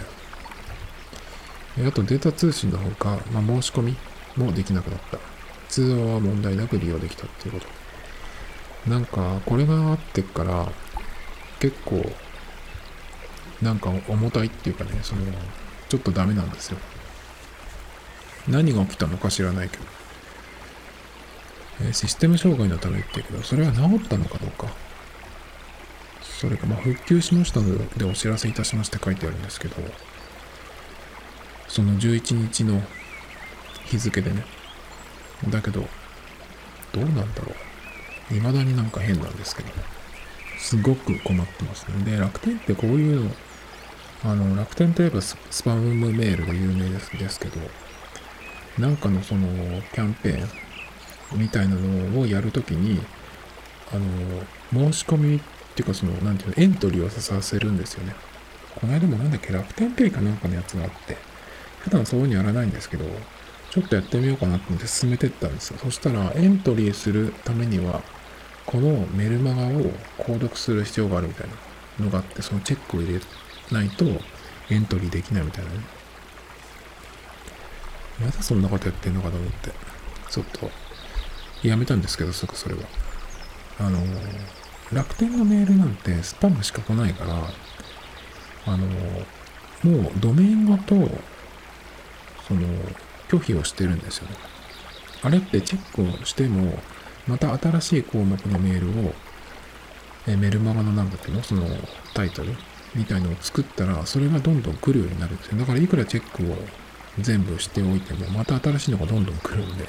[1.84, 1.88] う。
[1.88, 3.96] あとデータ通信のほか、まあ、申し込み
[4.36, 5.18] もできなくなった。
[5.68, 8.90] 通話は問題なく利用できたっていうこと。
[8.90, 10.70] なんか、これがあってから、
[11.58, 12.04] 結構、
[13.62, 15.22] なんか重たいっていうかね、その、
[15.88, 16.78] ちょっとダメなんですよ。
[18.48, 19.84] 何が起きたのか知らないけど。
[21.82, 24.68] えシステム障害のためって言うけど、それは治ったのかどうか。
[26.22, 29.76] それか、まあ、復旧しましたのでお知らせいたしまして書いてあるんですけど、
[31.68, 32.80] その11日の
[33.86, 34.44] 日付でね。
[35.48, 35.84] だけど、
[36.92, 37.52] どうなんだろ
[38.30, 38.34] う。
[38.34, 39.68] 未だになんか変なんですけど、
[40.58, 42.12] すごく困ってますね。
[42.12, 43.30] で、楽天ってこういうの、
[44.24, 47.60] あの、楽天といえばスパムメールが有名ですですけど、
[48.78, 49.46] なんかのその
[49.92, 53.00] キャンペーンみたいなのをやるときに、
[53.92, 55.40] あの、申し込みっ
[55.74, 58.14] ていうかその、なんていうの、エントリーをさせるんですよね。
[58.74, 61.16] この間もなんだっけ、楽天ペイかなんかのやつがあって、
[61.80, 63.04] 普段そういうふうにやらないんですけど、
[63.70, 65.78] ちょっとやってみようかなと思って進めてったんですよ。
[65.82, 68.02] そしたら、エントリーするためには、
[68.66, 71.48] このメルマガを購読する必要があるみたい
[71.98, 73.20] なのがあって、そのチェックを入れ
[73.70, 74.04] ないと
[74.70, 75.80] エントリーできないみたいなね。
[78.20, 79.70] まだそんなことやってんのかと思って、
[80.30, 80.70] ちょっと、
[81.66, 82.82] やめたんですけど、すぐそれは。
[83.80, 83.98] あの、
[84.92, 87.34] 楽天のメールなんてスパムしか来ないから、
[88.66, 88.86] あの、
[89.82, 90.94] もうドメインごと、
[92.46, 92.60] その、
[93.28, 94.36] 拒否をしてるんですよね。
[95.22, 96.78] あれってチェックをしても、
[97.26, 99.14] また新しい項目のメールを、
[100.26, 101.66] えメルマガのなんだっけのその
[102.14, 102.54] タイトル
[102.94, 105.58] みたいのを作ったら、それがどんどん来るようになるんですよ。
[105.58, 106.56] だからいくらチェックを
[107.20, 109.88] 全部しておいても、また新しいのがどんどん来るんで、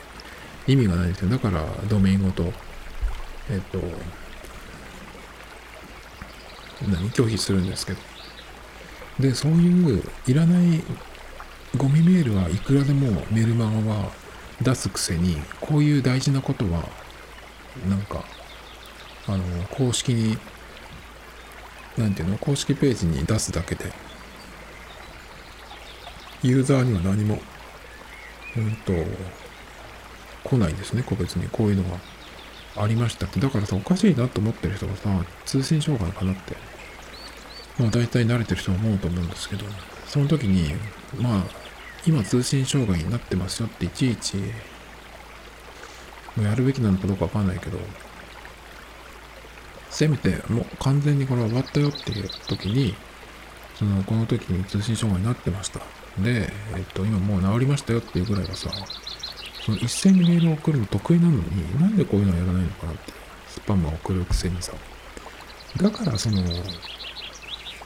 [0.67, 1.29] 意味がないんですよ。
[1.29, 2.51] だから、ドメインごと、
[3.49, 3.79] えっと、
[6.87, 7.09] 何？
[7.11, 7.99] 拒否するんですけど。
[9.19, 10.83] で、そういういらない
[11.77, 14.11] ゴミメールはいくらでもメルマガは
[14.61, 16.87] 出すくせに、こういう大事なことは、
[17.89, 18.23] なんか、
[19.27, 20.37] あの、公式に、
[21.97, 23.91] なんていうの、公式ページに出すだけで、
[26.47, 27.39] ユーザーには何も、
[28.55, 28.93] うんと、
[30.43, 31.97] 来ないんですね、個別にこういうのが
[32.77, 33.39] ありましたって。
[33.39, 35.09] だからさ、おかしいなと思ってる人がさ、
[35.45, 36.55] 通信障害かなって、
[37.79, 39.65] まあ大体慣れてる人は思うと思うんですけど、
[40.07, 40.75] その時に、
[41.19, 41.43] まあ、
[42.05, 44.37] 今通信障害になってますよっていちいち、
[46.41, 47.79] やるべきなのかどうかわかんないけど、
[49.89, 52.93] せめてもう完全にこれ終わったよっていう時に、
[53.75, 55.81] その、この時に通信障害になってました。
[56.19, 58.69] で、えっと、今もう治りましたよっていうぐらいはさ、
[59.65, 63.13] その一斉にメールを送るの得意なのに、なんでこういうのやらないのかなって。
[63.47, 64.73] スパムを送るくせにさ。
[65.77, 66.43] だからその、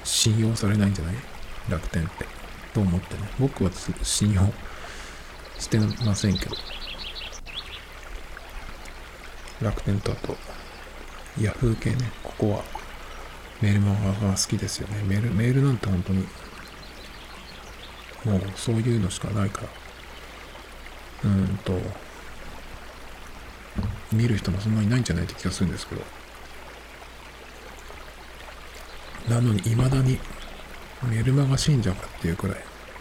[0.03, 1.15] 信用されないんじゃない？
[1.69, 2.25] 楽天って。
[2.73, 3.21] と思ってね。
[3.39, 4.51] 僕は信用
[5.59, 6.55] してませんけど。
[9.61, 10.35] 楽天とあと、
[11.39, 12.11] ヤフー系ね。
[12.23, 12.63] ここは
[13.61, 15.03] メールマガが好きですよね。
[15.03, 16.25] メール、メールなんて本当に
[18.25, 19.61] もうそういうのしかないか
[21.23, 21.73] ら、うんと、
[24.11, 26.01] 見る人もそんなにないんじゃないって気がするんですけど。
[29.29, 30.19] なのに未だに
[31.03, 32.57] メルマガ信者かっていうくらい、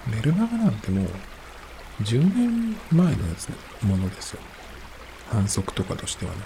[0.07, 1.07] メルマガなんてもう
[2.03, 3.49] 10年前のやつ
[3.83, 4.41] ものですよ。
[5.31, 6.39] 反則とかとしてはね。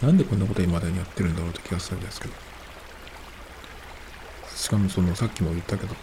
[0.00, 2.34] なんでこんなこと未だにやってるんだろうって気がするんですけど。
[4.54, 5.94] しかもそのさっきも言ったけど、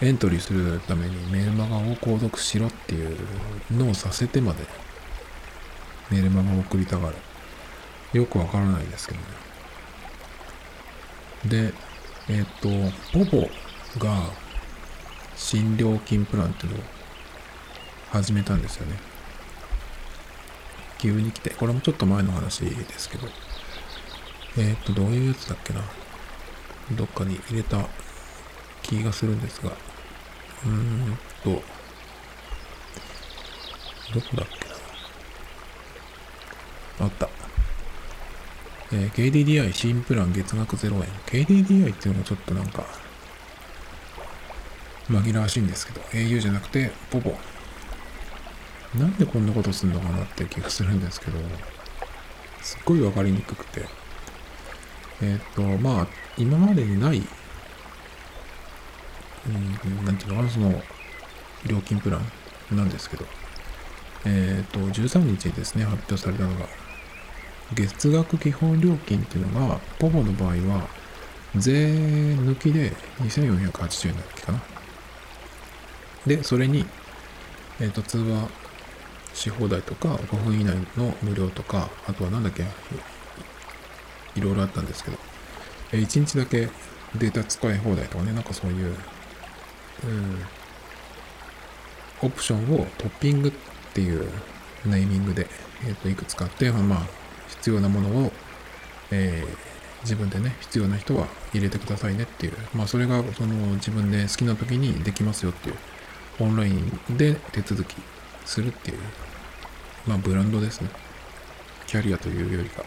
[0.00, 3.16] エントリーするためにメルマガを購読しろっていう
[3.72, 4.64] のをさせてまで
[6.10, 7.16] メルマガを送りたがる。
[8.12, 9.24] よくわからないですけどね。
[11.44, 11.74] で、
[12.28, 13.50] えっ、ー、と、ポポ
[13.98, 14.30] が
[15.36, 16.82] 新料金プランっていうのを
[18.10, 18.96] 始めたんですよね。
[20.98, 23.28] 急に来て、これもちょっと前の話ですけど、
[24.56, 25.82] えっ、ー、と、どういうやつだっけな。
[26.92, 27.86] どっかに入れた
[28.82, 29.72] 気がするんですが、
[30.64, 31.62] うーんと、
[34.14, 34.74] どこだっけな。
[37.00, 37.28] あった。
[38.90, 41.02] えー、KDDI 新プラン月額0円。
[41.26, 42.86] KDDI っていうのもちょっとなんか、
[45.08, 47.36] 紛らわしいんですけど、au じゃなくて、ポポ。
[48.94, 51.38] なんでこんなことすんのかなって気がするんですけど、
[52.62, 53.86] すっごいわかりにくくて。
[55.20, 57.22] えっ、ー、と、まあ、今までにない
[59.46, 59.50] う
[60.02, 60.82] ん、なんていうのかな、その、
[61.66, 62.18] 料金プラ
[62.72, 63.24] ンなんですけど、
[64.24, 66.66] えっ、ー、と、13日にですね、発表されたのが、
[67.74, 70.88] 月額基本料金っていうのが、ポポの場合は、
[71.56, 74.62] 税抜きで2480円だっけかな。
[76.26, 76.84] で、それに、
[77.80, 78.48] えっ、ー、と、通話
[79.34, 82.64] し放題とか、5分以内の無料とか、あとはなんだっけ、
[84.34, 85.18] いろいろあったんですけど、
[85.92, 86.68] 1日だけ
[87.14, 88.94] データ使い放題とかね、なんかそういう
[90.04, 90.38] うん、
[92.22, 93.52] オプションをトッピングっ
[93.94, 94.28] ていう
[94.84, 95.46] ネーミングで、
[95.86, 97.06] えー、といくつかあって、まあ、
[97.48, 98.32] 必要なものを、
[99.10, 105.76] えー、自分でね、必要な人は入れてくださいねっていう、まあ、それがその自分で好きな時にできますよっていう、
[106.40, 107.96] オンラインで手続き
[108.44, 108.98] するっていう、
[110.06, 110.90] まあ、ブランドですね。
[111.86, 112.84] キャリアというよりか。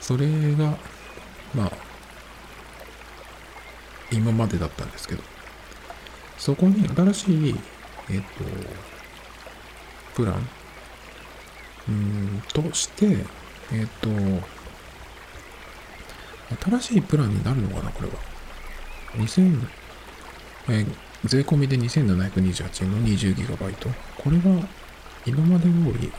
[0.00, 0.78] それが、
[1.54, 1.72] まあ、
[4.10, 5.22] 今までだったんですけど、
[6.38, 7.54] そこに新しい、
[8.10, 8.26] えっ、と、
[10.14, 10.48] プラン、
[11.88, 13.24] うんとして、
[13.72, 14.08] えっ、と、
[16.78, 18.14] 新しいプランになるのかな、これは。
[19.16, 19.68] 2000、
[20.70, 20.86] え
[21.24, 23.56] 税込みで2728円の 20GB。
[23.56, 24.68] これは
[25.26, 26.12] 今まで通り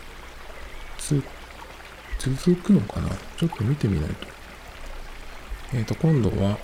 [0.97, 1.23] つ
[2.19, 3.09] 続くのかな？
[3.37, 4.27] ちょっと見てみないと。
[5.73, 6.57] えっ、ー、と、今度は、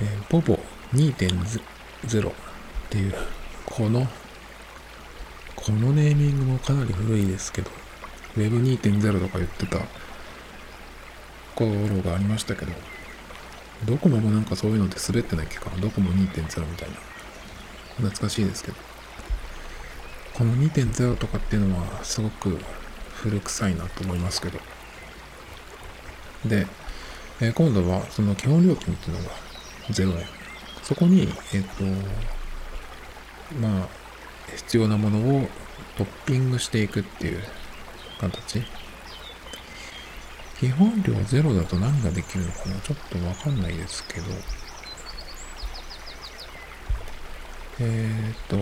[0.00, 0.58] えー、ポポ
[0.92, 1.60] 2.0
[2.06, 2.32] っ
[2.90, 3.14] ていう、
[3.64, 4.06] この、
[5.56, 7.70] このネーミングもかなり古いですけど、
[8.36, 9.78] Web2.0 とか言ってた
[11.54, 11.70] 頃
[12.02, 12.72] がありましたけど、
[13.84, 15.70] ドコモもなんかそういうのって滑ってないっけか？
[15.80, 16.96] ドコモ2.0みたいな。
[17.96, 18.76] 懐かしいですけど。
[20.34, 22.58] この2.0とかっていうのはすごく
[23.14, 24.58] 古臭いなと思いますけど。
[26.46, 26.66] で、
[27.40, 29.30] えー、今度はその基本料金っていうのが
[29.90, 30.41] 0円。
[30.82, 31.84] そこに、えっ、と、
[33.60, 33.88] まあ、
[34.56, 35.48] 必要なものを
[35.96, 37.42] トッピングしていくっていう
[38.18, 38.62] 形。
[40.58, 44.26] 基本料ゼロだと何ができるのかなちょっとわかんないですけど。
[47.80, 48.56] えー、っと、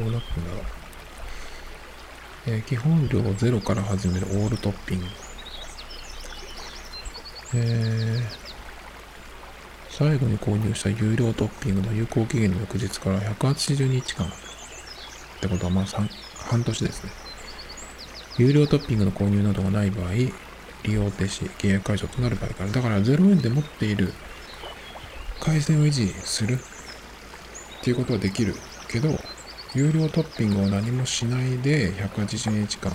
[0.00, 0.62] どうなってんだろう。
[2.46, 5.06] えー、基本料ゼロから始めるオールトッピング。
[7.54, 8.45] えー、
[9.98, 14.30] 最後に購入した有料トッピングの有効期限の翌日から180日間っ
[15.40, 17.10] てことはまあ半年ですね。
[18.36, 20.32] 有料トッピングの購入などがない場合、利
[20.84, 24.12] 用停止、契約解除となる場合から、だから0円で持っている
[25.40, 26.58] 回線を維持するっ
[27.82, 28.54] ていうことはできる
[28.90, 29.18] けど、
[29.74, 32.92] 有料トッピングを何もしないで180日間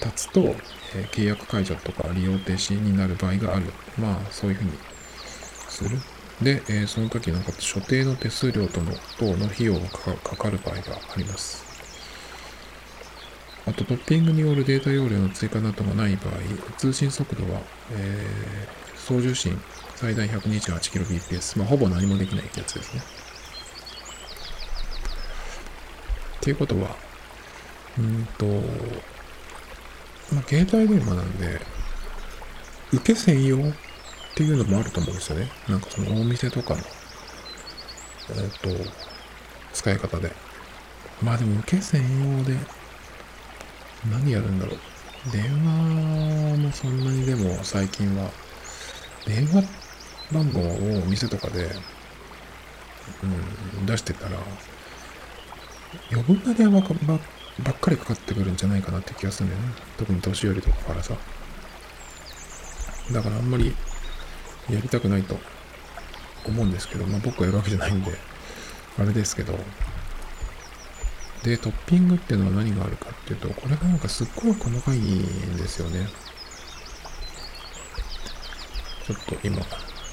[0.00, 0.40] 経つと、
[0.96, 3.66] えー、契約解除とか利用停止になる場合がある。
[3.96, 4.72] まあ、そういうふうに
[5.78, 5.98] する。
[6.42, 11.64] で、えー、その時なんか所定の手数料との等の費用がかかる場合があります。
[13.66, 16.34] あと、トッピングによるデータ容量の追加などがない場合、
[16.78, 17.60] 通信速度は、
[17.92, 19.60] えー、送受信
[19.96, 21.58] 最大 128kbps。
[21.58, 23.02] まあ、ほぼ何もできないやつですね。
[26.38, 26.96] っていうことは、
[27.98, 28.46] うんと、
[30.32, 31.60] まあ、携帯電話なんで、
[32.92, 33.58] 受け専用
[34.38, 35.50] っていうのもあると思うんですよね。
[35.68, 36.80] なんかそのお店とかの、
[38.36, 38.68] えっ、と、
[39.72, 40.30] 使い方で。
[41.20, 42.56] まあでも受け専用で
[44.08, 44.78] 何やるんだろう。
[45.32, 48.30] 電話もそんなにでも最近は、
[49.26, 49.64] 電話
[50.32, 51.72] 番号をお店とかで、
[53.24, 54.38] うん、出してたら、
[56.12, 57.18] 余分な電話ば
[57.64, 59.74] ばっかりかかってくるんじゃないかなって気がするんだよね。
[59.96, 61.16] 特に年寄りとかからさ。
[63.10, 63.74] だからあんまり
[64.70, 65.38] やりたくないと
[66.46, 68.12] 思うんですけど、まあ僕がやるわけじゃないんで、
[68.98, 69.58] あれですけど、
[71.42, 76.08] で、トッピングっていうのは何があるかっていうと、これがなんかすっごい細かいんですよね。
[79.06, 79.56] ちょっと今、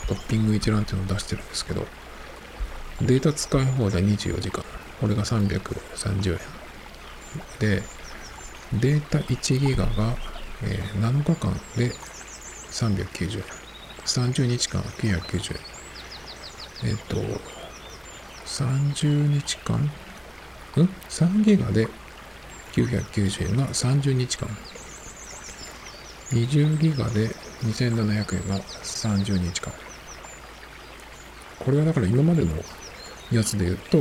[0.07, 1.85] トッピング一覧っていうのを出してるんですけど、
[3.01, 4.63] データ使い放題24時間。
[5.01, 6.39] これが330円。
[7.59, 7.83] で、
[8.73, 10.15] データ1ギガが、
[10.63, 11.91] えー、7日間で
[12.71, 13.64] 390円。
[14.05, 15.55] 30日間990
[16.83, 16.91] 円。
[16.91, 17.17] えっ、と、
[18.45, 19.77] 30日間？
[19.77, 19.89] ん
[21.09, 21.87] ?3 ギガで
[22.73, 24.47] 990円が30日間。
[26.31, 27.29] 20ギガで
[27.63, 29.73] 2700円が30日間。
[31.59, 32.51] これはだから今までの
[33.31, 33.97] やつで言うと、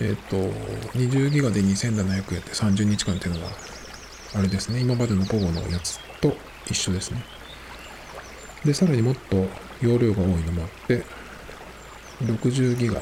[0.00, 0.36] えっ、と、
[0.98, 3.50] 20ギガで2700円って30日間っていうのは、
[4.36, 6.34] あれですね、今までのポゴのやつと
[6.66, 7.22] 一緒ですね。
[8.64, 9.46] で、さらにもっと
[9.80, 11.04] 容量が多いのもあって、
[12.22, 13.00] 60ギガ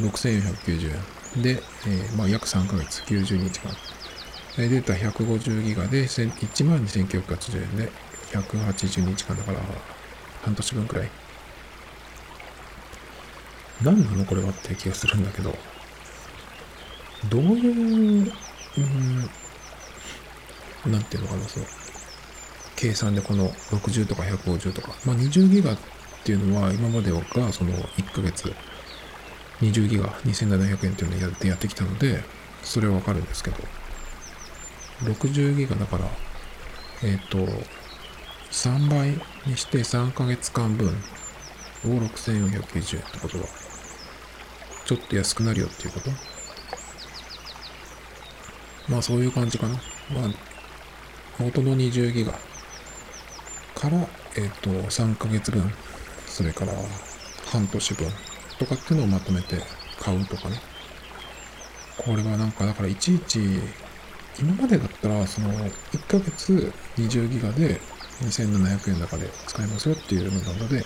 [0.00, 0.90] 6490
[1.36, 3.72] 円で、えー、まあ、約3ヶ月90日間。
[4.56, 7.90] データ150ギガで12,980円で
[8.30, 9.58] 180日間だから
[10.42, 11.10] 半年分くらい。
[13.82, 15.56] 何なのこれはって気がするんだけど、
[17.28, 18.32] どういう、
[20.86, 21.66] うん、なんていうのかな、その、
[22.76, 25.78] 計算でこの60とか150とか、まあ20ギガっ
[26.24, 28.52] ていうのは今までがその1ヶ月。
[29.60, 30.08] 20ギガ。
[30.22, 32.22] 2700円っていうのをやってやってきたので、
[32.62, 33.56] それはわかるんですけど、
[35.02, 36.04] 60ギガだから、
[37.02, 37.38] えっ、ー、と、
[38.50, 40.94] 3倍にして3ヶ月間分。
[41.86, 43.44] を6490円ってことは、
[44.86, 46.10] ちょっと安くなるよっていうこと。
[48.88, 49.74] まあそういう感じかな。
[49.74, 49.82] まあ、
[51.38, 52.32] 元の20ギガ。
[53.84, 55.70] から、えっ、と、3ヶ月分、
[56.26, 56.72] それから
[57.46, 58.06] 半年分
[58.58, 59.58] とかっていうのをまとめて
[60.00, 60.56] 買うとかね。
[61.98, 63.40] これはなんか、だからいちいち、
[64.40, 67.78] 今までだったら、その、1ヶ月20ギガで
[68.22, 70.82] 2700円高で使えますよっていうのなので、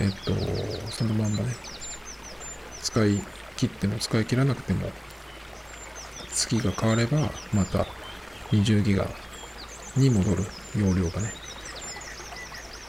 [0.00, 0.32] えっと、
[0.90, 1.54] そのまんまね、
[2.82, 3.22] 使い
[3.56, 4.90] 切っても使い切らなくても、
[6.32, 7.86] 月が変われば、また
[8.50, 9.06] 20ギガ
[9.96, 10.44] に戻る
[10.76, 11.41] 容量がね。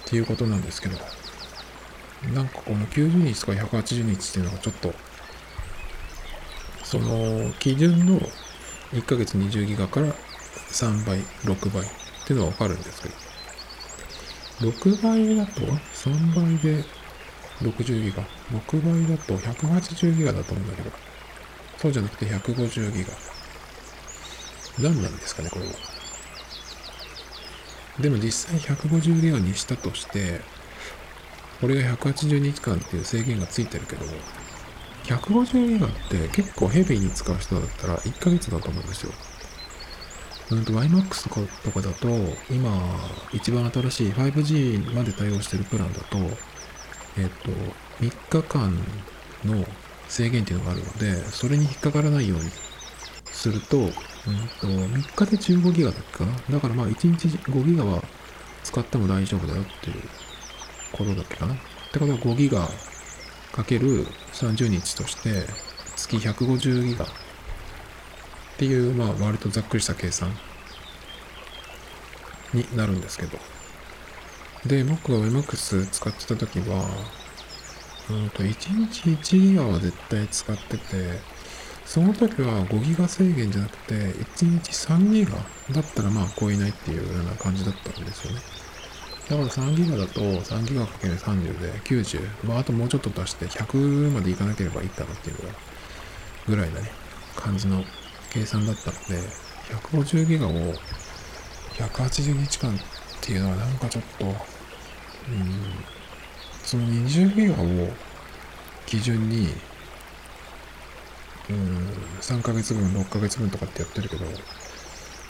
[0.06, 0.97] っていうことなんですけど、
[2.34, 4.93] なんかこの90日とか180日っていうのがちょっと、
[6.84, 8.20] その基準の
[8.91, 10.14] 1ヶ月20ギガから
[10.72, 11.89] 3倍、6倍っ
[12.26, 16.86] ていうのはわかるんですけど、6倍だと3倍で
[17.62, 20.91] 60ギガ、6倍だと180ギガだと思うんだけど、
[21.78, 23.10] そうじゃなくて150ギガ。
[24.80, 25.92] 何なんですかね、これは。
[27.99, 30.41] でも実際150ギガにしたとして、
[31.61, 34.05] これが180日間っていう制限がついてるけど、
[35.03, 39.11] 150ギガって結構ヘビーに使う人だったら1ヶ月だと思うんですよ。
[40.51, 42.07] うんと YMAX とかとかだと、
[42.49, 42.71] 今、
[43.31, 46.17] 一番新しい 5G まで対応してるプランだと、
[47.17, 47.51] えっと、
[48.01, 48.77] 3日間
[49.45, 49.65] の
[50.07, 52.49] 制限っていうのがあるので、それに引っかからないように
[53.43, 53.91] すると、うんと、
[54.67, 56.31] 3日で15ギガだっけかな？
[56.49, 58.01] だからまあ1日5ギガは
[58.63, 60.01] 使っても大丈夫だよっていう
[60.93, 61.53] ことだっけかな？
[61.55, 61.57] っ
[61.91, 62.69] てことは5ギガ
[63.51, 65.45] かける30日として
[65.97, 67.07] 月150ギガっ
[68.57, 70.33] ていう、まあ割とざっくりした計算
[72.53, 73.37] になるんですけど。
[74.65, 76.87] で、僕が WMAX 使ってた時は、
[78.09, 81.32] うんと1日1ギガは絶対使ってて、
[81.86, 85.31] その時は5ギガ制限じゃなくて、1日3ギガ
[85.71, 88.39] だったらまあ超えないっていうような感じだったんですよね。
[89.29, 95.38] だから3ギガだと3ギガかける30で90、まああともうちょっと足して100までいかなければいいかなっていう、
[96.47, 96.91] ぐらいなね、
[97.36, 97.84] 感じの
[98.31, 99.29] 計算だったので、
[99.69, 100.51] 150ギガを
[101.77, 102.77] 180日間っ
[103.21, 104.36] ていうのはなんかちょっと、うん、
[106.63, 107.89] その20ギガを
[108.86, 109.49] 基準に、
[111.49, 111.89] うん、
[112.21, 114.25] 3ヶ月分、6ヶ月分とかってやってるけど、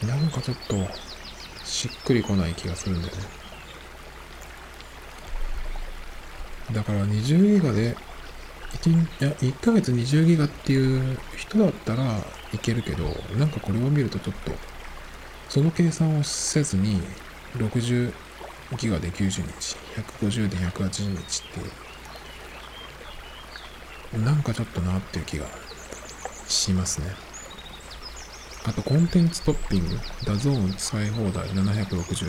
[0.08, 0.76] なんかちょっと、
[1.64, 3.24] しっくりこない気がするんだよね。
[6.72, 7.96] だから20ギガで、
[8.82, 12.20] 1, いや1ヶ月20ギガっていう人だったら
[12.52, 13.06] いけるけど、
[13.38, 14.52] なんかこれを見るとちょっと、
[15.50, 17.02] その計算をせずに、
[17.56, 18.14] 60
[18.78, 21.46] ギガで90日、150で180日っ
[24.12, 25.63] て、なんかちょっとなっていう気が
[26.48, 27.08] しますね。
[28.66, 32.28] あと、コンテンツトッピング、 DAZN 使い放題760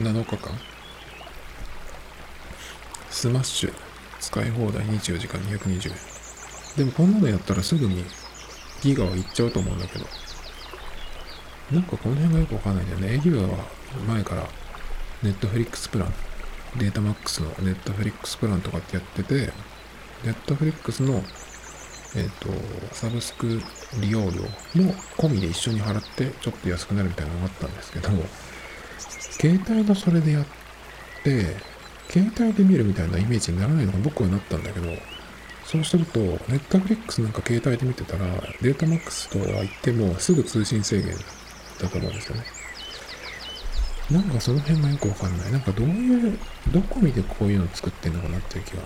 [0.00, 0.12] 円。
[0.12, 0.52] 7日間。
[3.10, 3.74] スマッシュ
[4.20, 5.96] 使い放題24時間220円。
[6.76, 8.04] でもこんなのやったらすぐに
[8.80, 10.06] ギガはいっちゃうと思うんだけど。
[11.72, 13.14] なんかこの辺がよくわかんないんだよね。
[13.14, 13.66] エギガは
[14.06, 14.48] 前から
[15.22, 16.14] Netflix プラン、
[16.78, 19.52] データマックスの Netflix プランとかってやってて、
[20.24, 21.24] Netflix の、
[22.16, 22.48] えっ、ー、と、
[22.94, 23.60] サブスク
[24.00, 24.42] 利用料
[24.82, 28.08] も込みで一緒に払ってちょっと安くなるみたいなのがあったんですけど、
[29.40, 30.46] 携帯のそれでやっ
[31.22, 31.56] て、
[32.08, 34.88] 携帯で見るみたいなイメージにならないのが僕はなったんだけど、
[35.64, 38.24] そうすると、ネットフリックスなんか携帯で見てたら、
[38.62, 41.14] データマックスとは言ってもすぐ通信制限
[41.78, 42.44] だと思うんですよね。
[44.10, 45.52] なんかその辺がよくわかんない。
[45.52, 46.38] なんかどういう、
[46.72, 48.82] どこ見てこういうの作ってんのかなっていう気が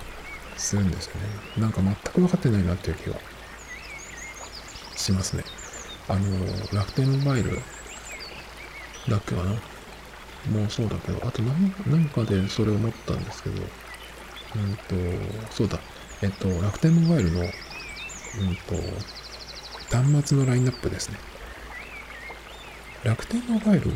[0.62, 1.22] するんですよね。
[1.58, 3.18] なんか全く分かってないなっていう気が
[4.94, 5.44] しますね。
[6.08, 6.22] あの、
[6.72, 7.58] 楽天モバイル
[9.08, 9.50] だっけかな
[10.50, 13.62] もうそうだけど、あと何何かでそれを思ったんですけど、うん
[14.76, 14.94] と、
[15.50, 15.80] そうだ、
[16.22, 17.52] えっと、楽天モバイルの、うんと、
[19.90, 21.18] 端末のラインナップですね。
[23.02, 23.94] 楽天モバイルを、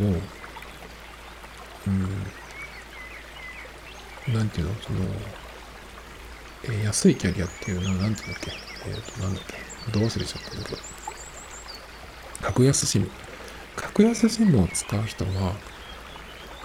[1.87, 2.27] うん、
[4.35, 4.99] なんていうの、その、
[6.65, 8.53] えー、安いキャリアっていうのは、なんていうんだっけ、
[8.87, 10.83] えっ、ー、と、なんだっけ、どう忘れちゃったんだけど、
[12.43, 13.11] 格安 SIM。
[13.77, 15.57] 格安 SIM を使う人は、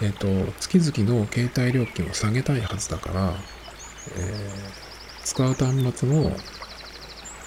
[0.00, 3.34] えっ、ー、と、月々の携帯料金を下げたいはずだから、
[4.16, 4.50] え、
[5.24, 6.36] 使う端末も、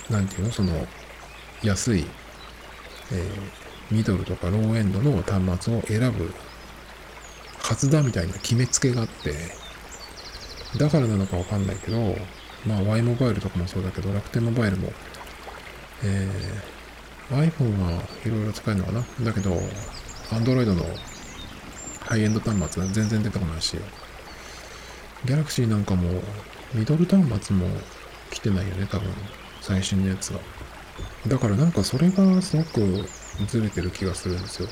[0.09, 0.87] なんていうの、その、
[1.63, 2.05] 安い、
[3.11, 3.29] え、
[3.91, 6.33] ミドルとかローエンドの端末を選ぶ
[7.59, 9.33] はずだみたいな決めつけがあって、
[10.77, 12.15] だからなのかわかんないけど、
[12.65, 14.91] まあ Y モバイルとかもそうだけど、楽天モバイルも、
[16.03, 19.05] えー、iPhone はいろいろ使えるのかな？
[19.23, 19.51] だけど、
[20.31, 20.83] Android の
[22.01, 23.77] ハイエンド端末は全然出てこないし、
[25.25, 26.21] ギャラクシーなんかも、
[26.73, 27.67] ミドル端末も
[28.31, 29.11] 来てないよね、多分。
[29.61, 30.39] 最新のやつが。
[31.27, 33.07] だからなんかそれがすごく
[33.47, 34.69] ずれてる気がするんですよ。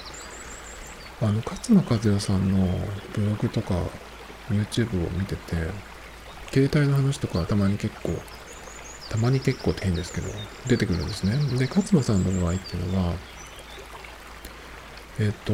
[1.21, 2.67] あの、勝間和代さんの
[3.13, 3.73] ブログとか
[4.49, 5.55] YouTube を見てて、
[6.53, 8.11] 携帯の話とかたまに結構、
[9.09, 10.27] たまに結構って変ですけど、
[10.67, 11.31] 出てくるんですね。
[11.57, 13.13] で、勝間さんの場合っていうのは、
[15.19, 15.53] えっ、と、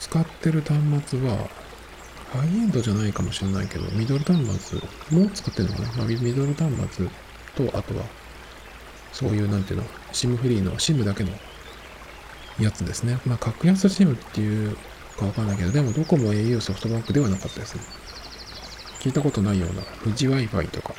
[0.00, 1.36] 使ってる端末は、
[2.32, 4.80] ハイエンドじゃないかもしれないけど、ミドル端末
[5.10, 7.06] も使ってるのかな、まあ、ミドル端末
[7.56, 8.04] と、あとは、
[9.12, 11.30] そういう、なんていうの、SIM フリーの SIM だけの
[12.58, 13.18] やつですね。
[13.26, 14.78] まあ、格安 SIM っていう
[15.18, 17.82] かわかんないけど、でもどこも au ソフトバンクではなかったですね。
[19.00, 20.94] 聞いたことないような、富士 Wi-Fi とか、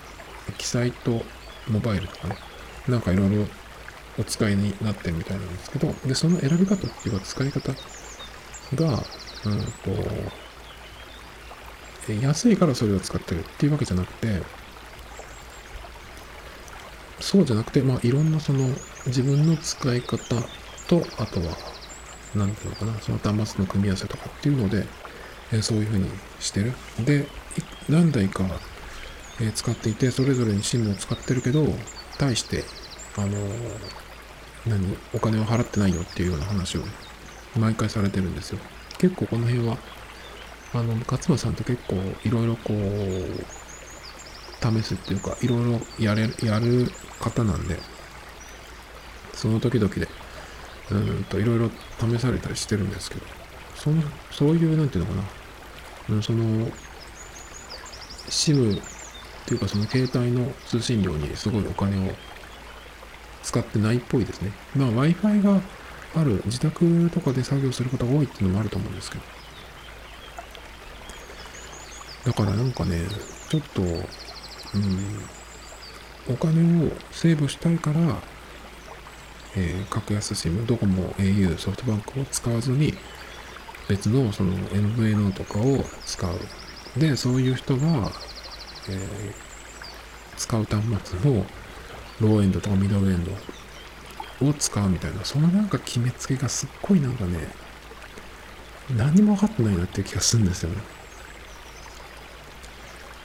[0.49, 1.23] エキサイト
[1.67, 2.35] モバイルとかね、
[2.87, 3.45] なんかいろいろ
[4.19, 7.71] お使いになってるみたいなんですけど、で、その選び方っていうか使い方
[8.75, 9.03] が、
[9.45, 9.73] うん
[12.07, 14.41] と、安いからそれを使ってるっていうわけじゃなくて、
[17.19, 18.67] そうじゃなくて、まあ、いろんなその
[19.05, 20.17] 自分の使い方
[20.87, 21.55] と、あとは、
[22.33, 24.87] なんていうのかな、その端末の組み合わせとかっていうので、
[25.53, 26.73] えそういうふうにしてる。
[26.99, 27.27] で、
[27.89, 28.45] 何台か、
[29.41, 31.65] え使っていて、それぞれに SIM を使ってるけど、
[32.17, 32.63] 対して、
[33.17, 33.37] あの
[34.65, 36.81] 何、お金を払ってないよっていうような話を
[37.57, 38.59] 毎回されてるんですよ。
[38.99, 39.77] 結構この辺は、
[40.73, 43.61] あの、勝間さんって結構いろいろこう、
[44.61, 47.77] 試すっていうか、いろいろやれ、やる方なんで、
[49.33, 50.07] その時々で、
[50.91, 53.25] うんと、いろいろ試されたりしてるんですけど、
[53.75, 55.23] その、そういう、なんていうのかな、
[56.21, 56.69] その、
[58.29, 58.81] SIM っ
[59.45, 62.11] ていうかその携帯の通信料にすごいお金を
[63.43, 64.51] 使ってないっぽいですね。
[64.75, 65.61] まあ Wi-Fi が
[66.15, 69.23] ある自宅とかで作業する方が多いっていうのもあると思うんですけど。
[72.25, 73.01] だからなんかね、
[73.49, 74.01] ちょっと、うん、
[76.29, 78.21] お金をセーブしたいから、
[79.55, 82.93] えー、格安 SIM、ドコモ、au、ソフトバンクを使わずに、
[83.87, 86.99] 別のその MVNO とかを使う。
[86.99, 88.11] で、そういう人が、
[88.89, 89.33] えー、
[90.37, 91.45] 使う端末も、
[92.19, 93.31] ローエンドとかミドルエンド
[94.47, 97.47] を使うみたいな、そのなんか決めつけがすっごいなんかね、
[98.95, 100.77] 何も分かってないなっていう気がするんですよね。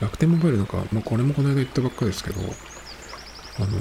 [0.01, 2.45] 楽天モバイルなんか、まあ、これもこの間言ったばっかりですけど、あ
[3.65, 3.79] の、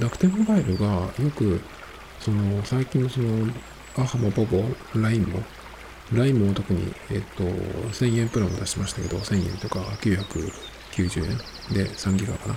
[0.00, 1.60] 楽天モバイルがよく、
[2.20, 3.46] その、最近のその、
[3.98, 4.62] アハもボボ、
[4.94, 5.42] LINE も、
[6.12, 11.38] LINE も特に、えっと、1000円プランを出しましたけど、1000円とか990円？
[11.74, 12.56] で3ギガかな？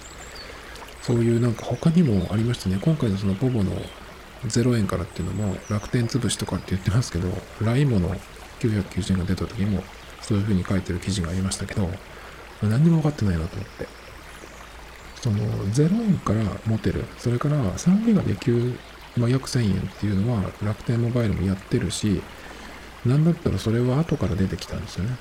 [1.02, 2.78] そういうなんか他にもありましたね。
[2.82, 3.72] 今回のそのボボの
[4.46, 7.30] 0円からっていうのも楽天潰しとかって言ってますけど、
[7.62, 8.16] LINE もの
[8.60, 9.82] 990円が出た時も
[10.22, 11.90] そういう風に書いてる記事がありましたけど、
[12.62, 13.88] 何にも分かってないなと思って。
[15.22, 15.38] その
[15.74, 18.78] 0円から持てる、それから3ギガで9、
[19.18, 22.22] まあ、約1000円っていうのは楽天モバイルもやってるし、
[23.06, 25.16] なんだったらそれは後から出てきたんですよね。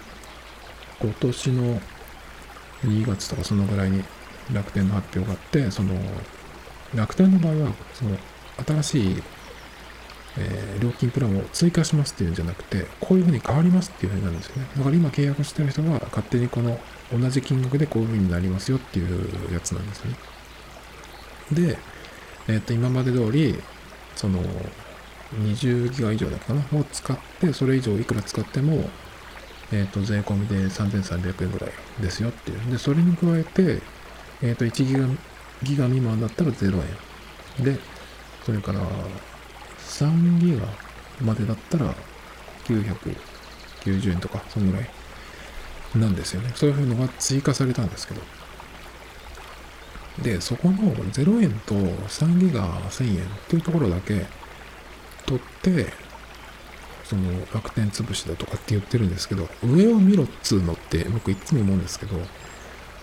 [1.01, 1.81] 今年の
[2.85, 4.03] 2月とかそのぐらいに
[4.53, 5.95] 楽天の発表があって、その
[6.95, 8.17] 楽天の場合は、その
[8.67, 9.23] 新しい、
[10.39, 14.69] えー、料金プランを追加しますっていうんじゃなくて、こういうふうに変わりますっていうふうになるんですよね。
[14.77, 16.79] だから今契約してる人が勝手にこの
[17.13, 20.17] 同じ金額でこういうふうになりますよっていうやつなんですよね。
[21.53, 21.79] で、
[22.49, 23.59] えっ、ー、と、今まで通り、
[24.19, 24.43] その、
[25.33, 26.81] 20ギガ以上だったかな？
[26.81, 28.91] を使って、それ以上いくら使っても、
[29.71, 32.71] えっ、ー、と、税込みで3300円ぐらいですよっていう。
[32.71, 33.81] で、それに加えて、
[34.43, 35.07] えっ、ー、と、1ギガ、
[35.63, 36.83] ギガ未満だったら0
[37.61, 37.65] 円。
[37.65, 37.79] で、
[38.45, 38.81] それから
[39.79, 40.67] 3ギガ
[41.21, 41.95] までだったら
[42.65, 44.91] 990円とか、そのぐらい
[45.95, 46.51] なんですよね。
[46.57, 48.38] そういうのが追加されたんですけど。
[50.23, 54.27] で、そこの0円と3ギガ1000円っていうところだけ
[55.27, 55.93] 取って、
[57.05, 57.23] その
[57.55, 62.17] 楽天潰しだとかって言ってるんですけど、上を見ろっつうのって僕いつも思うんですけど、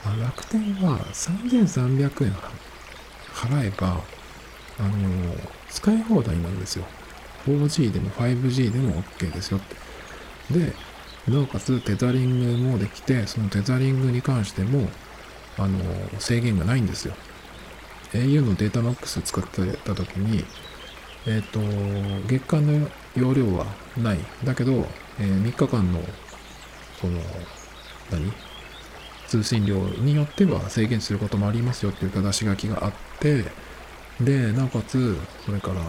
[0.05, 2.35] あ楽天は3300円
[3.33, 4.01] 払えば、
[4.79, 5.35] あの、
[5.69, 6.85] 使い放題なんですよ。
[7.47, 10.59] 4G でも 5G でも OK ですよって。
[10.59, 10.73] で、
[11.27, 14.89] なおかつテザリングもできて、そのテザリングに関しても、
[15.57, 15.79] あの、
[16.19, 17.13] 制限がないんですよ。
[18.13, 20.45] au のデータマックス使ってた時に、
[21.27, 21.59] えっ、と、
[22.27, 23.65] 月間の容量は
[23.97, 24.19] ない。
[24.43, 24.87] だけど、
[25.19, 26.01] えー、3日間の、
[26.99, 27.19] その、
[28.11, 28.31] 何？
[29.27, 33.43] 通信量によっては制限することもありますよっていう正し書きがあって、
[34.21, 35.81] で、なおかつ、それから、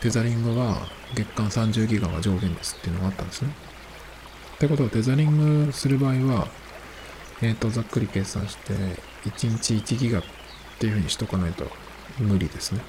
[0.00, 0.76] テザリングは
[1.14, 3.50] 月間30ギガが上限ですっていうのがあったんですね。
[4.56, 6.48] ってことは、テザリングする場合は、
[7.44, 10.22] えっ、ー、と、ざっくり計算して、1日1ギガっ
[10.78, 11.66] ていうふうにしとかないと
[12.18, 12.80] 無理ですね。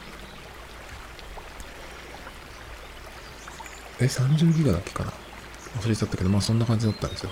[4.00, 5.12] え、30ギガだっけかな？
[5.82, 7.32] 忘れちゃったけど、まあそんな感じだったんですよ。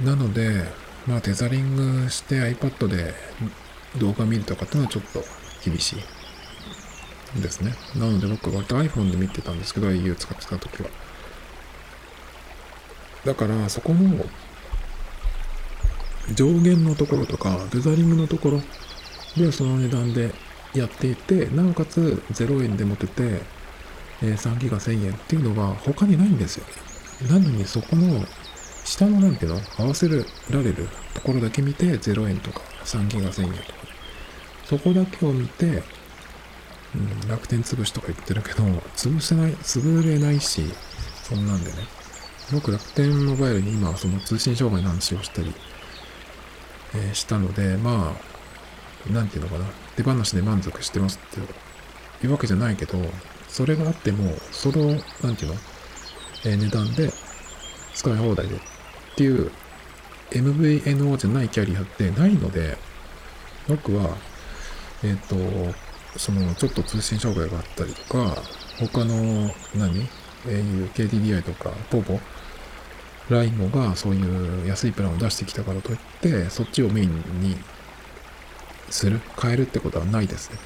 [0.00, 0.64] なので、
[1.06, 3.14] まあテザリングして iPad で
[3.98, 5.22] 動画見るとかっていうのはちょっと
[5.64, 5.96] 厳し
[7.36, 7.74] いですね。
[7.94, 10.90] なので僕割と iPhone で見てたんですけど、au 使ってた時は。
[13.24, 14.24] だからそこの
[16.34, 18.62] 上限のところとか、テザリングのところ
[19.36, 20.32] でその値段で
[20.74, 23.42] やっていて、なおかつ0円で持てて、
[24.22, 26.66] え3ギガ1000円っていうのが他にないんですよ。
[27.28, 28.24] なのにそこの
[28.84, 30.22] 下のなんていうの合わせられ
[30.72, 33.80] るところだけ見て0円とか3ギガ1000円とか。
[34.64, 35.82] そこだけを見て、
[36.94, 38.62] うん、楽天潰しとか言ってるけど、
[38.94, 40.62] 潰せない、潰れないし、
[41.24, 41.78] そんなんでね。
[42.52, 45.52] 僕楽天モバイルに今その通信障害の話をしたり、
[46.94, 48.14] え、したので、ま
[49.08, 49.64] あ、なんていうのかな。
[49.96, 51.28] 手放しで満足してますっ
[52.20, 52.98] ていうわけじゃないけど、
[53.48, 54.88] それがあっても、その、
[55.22, 55.54] なんていうの、
[56.44, 57.10] えー、値段で
[57.94, 58.58] 使い放題でっ
[59.16, 59.50] ていう
[60.30, 62.78] MVNO じゃないキャリアってないので、
[63.68, 64.16] 僕は、
[65.02, 65.74] えっ、ー、と、
[66.18, 68.36] その、ちょっと通信障害があったりとか、
[68.78, 70.08] 他の何、
[70.46, 72.20] au、KDDI とか、ポポ、
[73.30, 77.10] ラインモがそういう安いプランを出してきたからといって、そっちをメイン
[77.40, 77.56] に
[78.90, 80.58] する、変えるってことはないですね。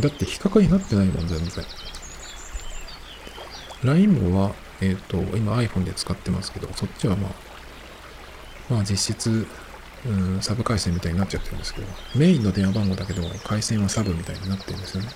[0.00, 1.64] だって比較になってないもん、全然。
[3.84, 7.32] LINE もは、えっ、ー、と、今 iPhone で使ってますけど、そっちはまあ、
[8.70, 9.46] まあ実質、
[10.06, 11.86] うん、サブ回線みたいになっちゃってるんですけど、
[12.16, 15.10] メインの電話番号だけど、回線はサブみたいになってるんですよね。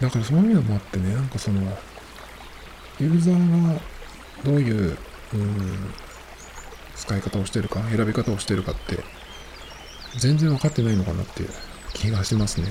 [0.00, 1.60] だからそういうのもあってね、なんかその、
[3.00, 3.80] ユーザーが
[4.44, 4.98] どういう、
[5.34, 5.94] うん、
[6.96, 9.02] 使い方をしてるか、選び方をしてるかって、
[10.18, 11.50] 全然わかってないのかなっていう
[11.92, 12.68] 気がしますね。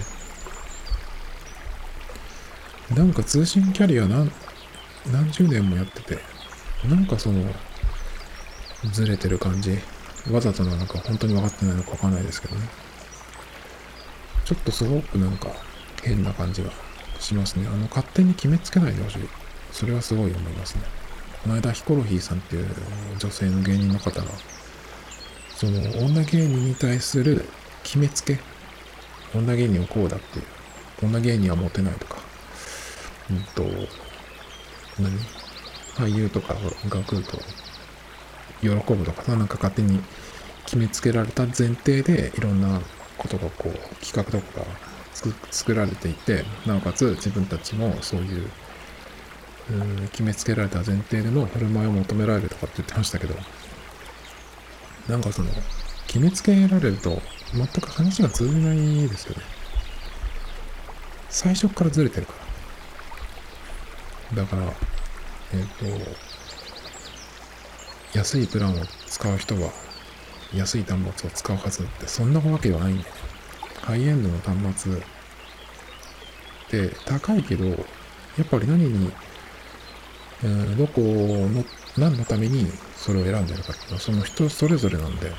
[2.96, 4.32] なんか通信キャリア何、
[5.12, 6.20] 何十年もやってて、
[6.88, 7.44] なんかその、
[8.92, 9.78] ずれてる感じ。
[10.32, 12.62] わざとなのか本当に分かってないのか分かんないですけどね。
[14.46, 15.50] ちょっとすごくなんか
[16.02, 16.70] 変な感じが
[17.20, 17.68] しますね。
[17.68, 19.30] あの、勝手に決めつけないでほしい。
[19.72, 21.03] それはすごい思いますね。
[21.44, 22.68] この間、ヒコロヒーさんっていう
[23.20, 24.28] 女性の芸人の方が、
[25.56, 27.46] その、女芸人に対する
[27.84, 28.40] 決めつけ。
[29.36, 30.46] 女芸人はこうだっていう。
[31.04, 32.18] 女芸人はモテないとか。
[33.30, 33.64] うんと、
[35.00, 35.20] 何？
[35.96, 37.38] 俳優とかが来ると
[38.62, 40.00] 喜ぶとかさ、なんか勝手に
[40.66, 42.82] 決めつけられた前提でいろんな
[43.16, 43.74] ことがこう
[44.04, 44.66] 企画とかが
[45.52, 48.50] 作られていて、なおかつ自分たちもそういう
[49.72, 53.36] うん決めつけられた前提での振る舞いを求められるとかって言ってましたけど、
[55.08, 55.50] なんかその、
[56.08, 57.22] 決めつけられると
[57.54, 59.44] 全く話が通じないですよね。
[61.30, 62.34] 最初からずれてるか
[64.34, 64.44] ら。
[64.44, 64.74] だから、
[65.54, 66.18] えっ、ー、と、
[68.14, 69.72] 安いプランを使う人は
[70.54, 73.22] 安い端末を使うはずってそんなわけではないんだよね。
[73.82, 75.02] ハイエンドの端末っ
[76.70, 77.76] て高いけど、や
[78.44, 79.12] っぱり何に、
[80.44, 81.64] えー、どこの、
[81.98, 85.32] 何のためにそれを選んでるかっていうのはその人それぞれなんで、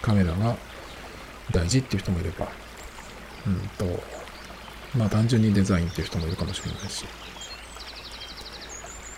[0.00, 0.56] カメラが
[1.50, 2.48] 大事っていう人もいれば、
[3.46, 4.02] うんと、
[4.96, 7.04] まあ単純にデザインっていう人もいるかもしれないし、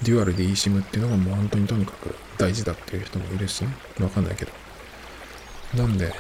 [0.03, 3.75] デュアルで eSIM っていうのがもう本当にとにかく大事だっていう人もいるしね。
[4.01, 4.53] わかんないけど。
[5.75, 6.13] なんで、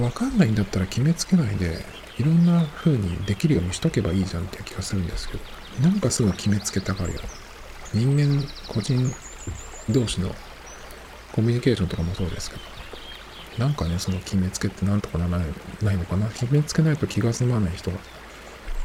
[0.00, 1.84] わかんないんだったら決めつけないで、
[2.18, 7.20] いろんな風にできるようにしとけばいいじゃんっていう気がするんですけど、なんかすぐ決めつけたがるよ。
[7.94, 9.12] 人間、個人
[9.88, 10.34] 同士の
[11.32, 12.62] コミュニケーションとかもそうですけど、
[13.64, 15.38] なんかね、その決めつけってなんとかなら
[15.82, 16.28] ないのかな？
[16.28, 17.98] 決めつけないと気が済まない人が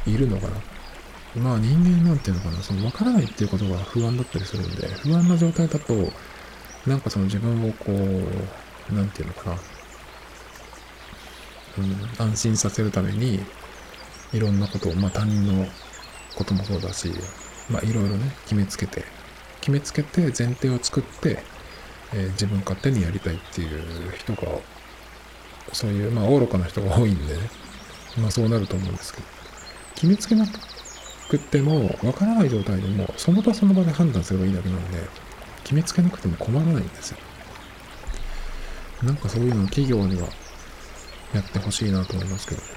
[0.06, 1.42] いるのかな？
[1.42, 6.12] まあ人間なんていうのかな、その分からないっていうことが不安だったりするんで、不安な状態だと、
[6.86, 9.56] なんかその自分をこう、なんていうのかな、
[11.78, 13.40] うん、安心させるために、
[14.32, 15.66] いろんなことを、まあ他人の
[16.36, 17.12] こともそうだし、
[17.70, 19.04] まあいろいろね、決めつけて、
[19.60, 21.42] 決めつけて前提を作って、
[22.12, 24.42] えー、自分勝手にやりたいっていう人が、
[25.72, 27.40] そういう、まあ愚かな人が多いんでね、
[28.18, 29.26] まあそうなると思うんですけど、
[29.94, 30.46] 決めつけな
[31.28, 34.98] くっても、わからない状態でも、その場その場で判断すればいいだけなんで、
[35.62, 37.18] 決めつけなくても困らないんですよ。
[39.02, 40.28] なんかそういうの企業には
[41.34, 42.68] やってほしいなと思いますけどね。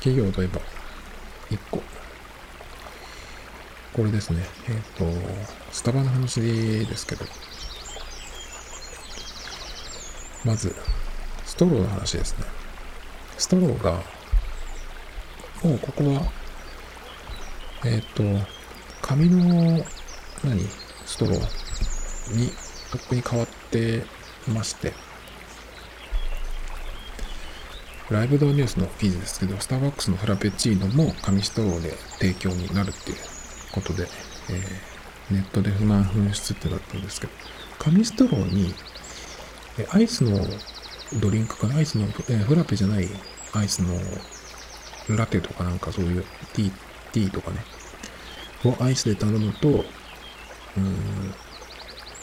[0.00, 0.60] 企業といえば、
[1.50, 1.82] 1個。
[3.92, 4.44] これですね。
[4.68, 5.04] えっ、ー、と、
[5.72, 7.24] スタバの話ですけど、
[10.44, 10.74] まず、
[11.44, 12.44] ストローの話ですね。
[13.36, 13.92] ストローが、
[15.62, 16.40] もうここは
[17.82, 18.46] えっ、ー、と、
[19.00, 19.82] 紙の、
[20.44, 20.60] 何
[21.06, 22.50] ストローに、
[22.92, 24.04] とっくに変わって
[24.46, 24.92] まして、
[28.10, 33.16] ライブドアニュースの記事ですけど、スターバックスのフラペチーノも紙ストローで提供になるっていう
[33.72, 34.08] ことで、
[34.50, 37.32] えー、ネットで不満紛失ってなったんですけど、
[37.78, 38.74] 紙ストローに、
[39.78, 40.38] えアイスの
[41.20, 41.76] ドリンクかな？
[41.76, 43.08] アイスの、えー、フラペじゃない
[43.52, 43.94] アイスの
[45.16, 46.72] ラテとかなんかそういうティー、
[47.12, 47.58] ティーとかね、
[48.64, 50.96] をアイスで頼むと、うん、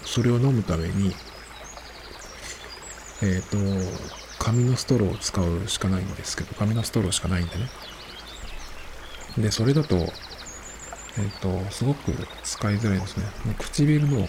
[0.06, 1.14] それを飲むために、
[3.22, 3.58] えっ、ー、と、
[4.40, 7.70] 紙のストローを使うしかないんですけど、紙のストローしかないんでね。
[9.38, 10.14] で、それだと、
[11.18, 12.12] えっ、ー、と、すごく
[12.44, 13.26] 使いづらいですね。
[13.46, 14.28] もう唇の、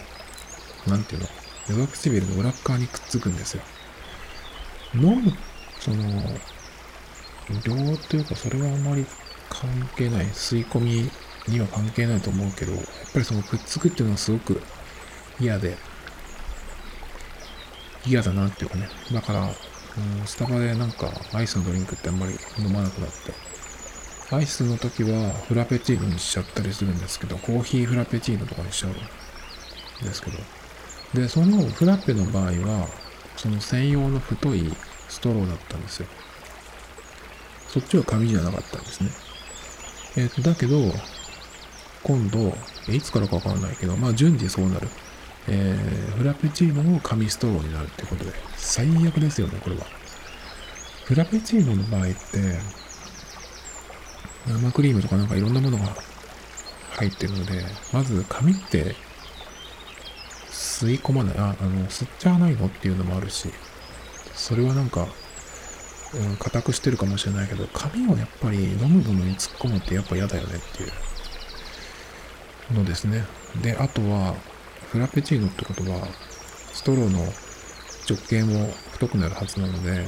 [0.86, 1.28] なんていうの、
[1.80, 3.62] 上唇の裏側にくっつくんですよ。
[4.94, 5.32] 飲む、
[5.80, 6.02] その、
[7.64, 9.06] 量というか、それはあまり
[9.50, 10.26] 関係ない。
[10.26, 11.10] 吸い込み
[11.46, 12.82] には関係ないと思うけど、やっ
[13.12, 14.62] ぱりそのくっつくっていうのはすごく
[15.40, 15.76] 嫌で、
[18.06, 18.88] 嫌だなっていうかね。
[19.12, 19.50] だから、
[20.26, 23.34] スタバでなんかアイスのドリンクってあんまり飲まなくなって、
[24.30, 30.38] アイスの時はフラペチーノにしちゃったりするんですけど、コーヒーフラペチーノとかにしちゃうんですけど、
[31.14, 32.88] で、そのフラペの場合は、
[33.36, 34.70] その専用の太い
[35.08, 36.08] ストローだったんですよ。
[37.68, 39.10] そっちは紙じゃなかったんですね。
[40.16, 40.92] えっ、ー、と、だけど、
[42.02, 42.54] 今度、
[42.88, 44.88] いつからかわかんないけど、まあ順次そうなる。
[45.46, 49.86] えー、フラペチーノも紙ストローになるってことで、最悪ですよね、これは。
[51.04, 52.58] フラペチーノの場合って、
[54.48, 55.94] 生クリームとかなんかいろんなものが
[56.96, 58.96] 入ってるので、まず紙って
[60.50, 63.48] 吸い込まない、あ、あの、吸っちゃわないのっていうのもあるし、
[64.34, 65.06] それはなんか、
[66.14, 73.24] うん、硬くしてるかもしれないけど、紙をやっぱり飲むものに突っ込むってやっぱ嫌だよねっていうのですね。
[73.62, 74.34] で、あとは、
[74.90, 76.06] フラペチーノってことは、
[76.72, 77.18] ストローの
[78.08, 80.06] 直径も太くなるはずなので、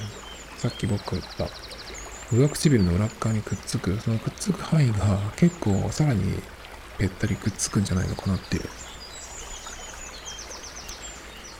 [0.57, 1.49] さっき僕言った、
[2.33, 6.41] 上唇の裏側にくっつく、そのくっつく範囲が結構さらに
[6.99, 8.64] ぺったりくっつくんじゃないのかなっていう。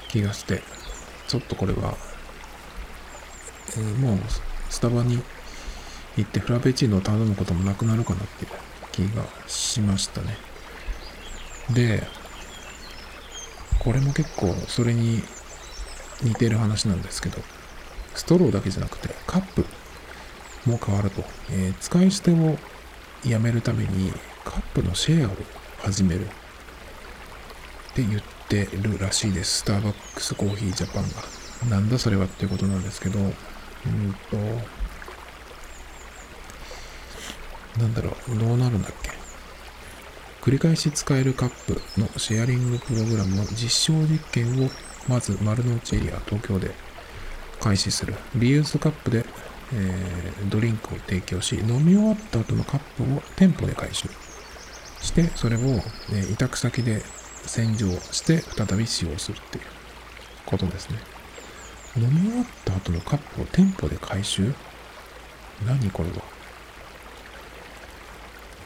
[0.09, 0.63] 気がして、
[1.29, 1.97] ちょっとこれは、
[3.77, 4.19] えー、もう
[4.69, 5.23] スタバに
[6.17, 8.51] 行ってフラペチーノを頼むこともなくなるかなっていう。
[8.93, 10.37] 気がしましたね。
[11.71, 12.03] で、
[13.79, 15.23] これも結構それに
[16.23, 17.39] 似てる話なんですけど、
[18.15, 19.65] ストローだけじゃなくてカップ。
[20.67, 22.57] も変わると、えー、使い捨てを
[23.27, 24.13] やめるために
[24.45, 25.37] カップのシェアを
[25.79, 26.29] 始めるっ
[27.95, 29.59] て言ってるらしいです。
[29.59, 31.03] スターバックスコーヒージャパン
[31.69, 31.77] が。
[31.77, 33.33] なんだそれはっていうことなんですけど、うん
[34.31, 34.37] と、
[37.79, 39.11] なんだろう、どうなるんだっけ
[40.41, 44.71] 繰り返し使えるカップのシェアリングプログラムの実証実験を
[45.07, 46.71] まず丸の内エリア東京で
[47.61, 48.15] 開始する。
[48.35, 49.27] リユースカップで、
[49.73, 54.09] えー、ドリンクを提供し、飲み終わった後のカップを店舗で回収
[55.01, 55.61] して、それを、
[56.13, 57.03] え委託先で
[57.47, 59.65] 洗浄して再び使用するっていう
[60.45, 60.99] ことですね。
[61.97, 64.55] 飲み終わった後のカップを店舗で回収？
[65.67, 66.17] 何これは？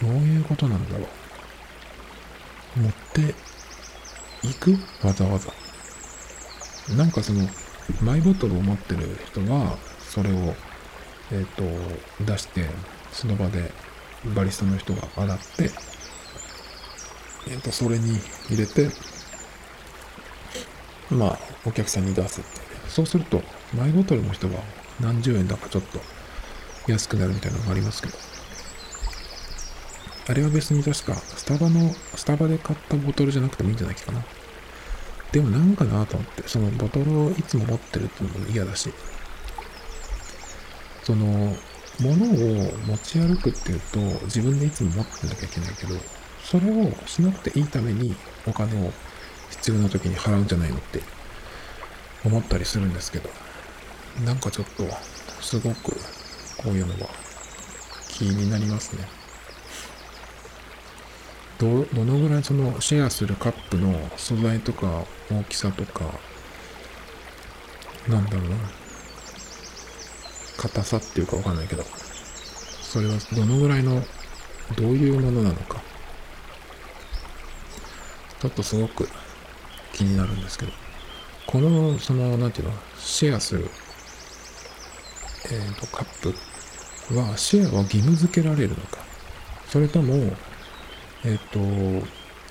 [0.02, 1.06] どういうことなんだろ
[2.76, 2.80] う？
[2.80, 3.34] 持って
[4.46, 4.72] いく？
[5.02, 5.52] わざわざ。
[6.96, 7.48] なんかその、
[8.02, 10.54] マイボトルを持ってる人は、それを、
[11.32, 11.44] えっ、ー、
[12.18, 12.68] と、出して、
[13.12, 13.70] その場で
[14.34, 15.70] バリスタの人が洗って、
[17.48, 18.18] えっ、ー、と、それに
[18.48, 18.88] 入れて、
[21.10, 22.42] まあ、お客さんに出す。
[22.88, 23.42] そうすると、
[23.76, 24.54] マイボトルの人は
[25.00, 26.00] 何十円だかちょっと
[26.86, 28.14] 安くなるみたいなのがありますけど、
[30.26, 34.24] あれは別に確か、スタバの、スタバで買ったボトルじゃなくてもいいんじゃないかな。
[35.32, 38.90] でもなんかなと思って、そのボトルをいつも持ってるっていうのも嫌だし、
[41.04, 41.56] その、
[42.00, 45.94] 物を持ち歩くっていうと、自分でいつも持ってなきゃいけないけど、
[46.42, 48.92] それをしなくていいためにお金を
[49.50, 51.00] 必要な時に払うんじゃないのって
[52.24, 53.30] 思ったりするんですけど、
[54.24, 54.84] なんかちょっと、
[55.40, 55.98] すごくこ
[56.66, 57.10] ういうのは
[58.08, 59.06] 気になりますね。
[61.58, 66.04] ど、どのぐらいそのシェアするカップの素材とか大きさとか、
[68.08, 68.83] なんだろうな。
[70.64, 71.84] 硬さっていうかわかんないけど、
[72.82, 74.02] それはどのぐらいの、
[74.76, 75.82] どういうものなのか。
[78.40, 79.08] ちょっとすごく
[79.92, 80.72] 気になるんですけど、
[81.46, 83.70] この、その、なんていうの、シェアする、
[85.50, 86.22] えっ、ー、と、カッ
[87.10, 88.98] プは、シェアは義務付けられるのか、
[89.68, 90.34] それとも、
[91.24, 91.58] えっ、と、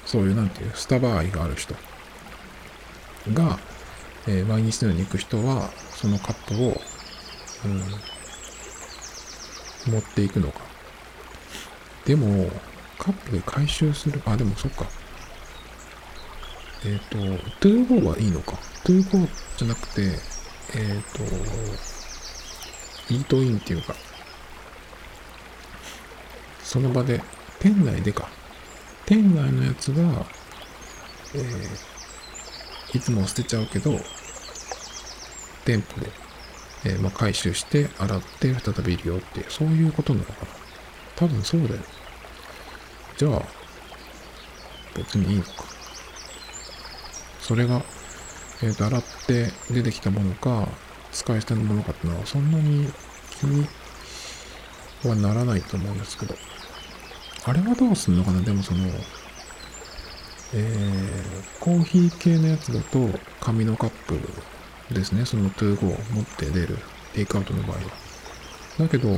[0.05, 1.73] そういう、なんていう、スタバ愛がある人
[3.33, 3.59] が、
[4.27, 6.81] えー毎日のように行く人は、そのカップを、
[7.65, 7.67] う
[9.89, 10.61] ん、持っていくのか。
[12.05, 12.49] でも、
[12.97, 14.85] カップで回収する、あ、でもそっか。
[16.85, 17.17] えっ、と、
[17.59, 18.57] to go はいいのか。
[18.83, 20.01] to go じゃなくて、
[20.75, 21.23] えっ、と、
[23.13, 23.95] イートインっていうか、
[26.63, 27.21] その場で、
[27.59, 28.29] 店内でか。
[29.05, 30.25] 店内のやつは、
[31.35, 31.93] えー
[32.93, 33.99] いつも捨てちゃうけど、
[35.65, 36.11] 店舗で、
[36.85, 40.37] えーまあ、回収して、洗って、再び利用っていう、そういうことなのかな。
[41.15, 41.81] 多分そうだよ。
[43.17, 43.41] じゃあ、
[44.95, 45.49] 別にいいのか。
[47.39, 47.83] それが、
[48.61, 50.67] えっ、と、洗って出てきたものか、
[51.11, 52.91] 使い捨てのものかっていうのは、そんなに
[53.31, 53.67] 気に
[55.03, 56.35] はならないと思うんですけど。
[57.45, 58.41] あれはどうすんのかな？
[58.41, 58.87] でもその、
[60.53, 63.09] えー、コーヒー系のやつだと
[63.41, 64.17] 紙のカップ
[64.93, 65.25] ですね。
[65.25, 66.77] その to go 持って出る
[67.13, 67.81] テイクアウトの場合は。
[68.79, 69.09] だけど、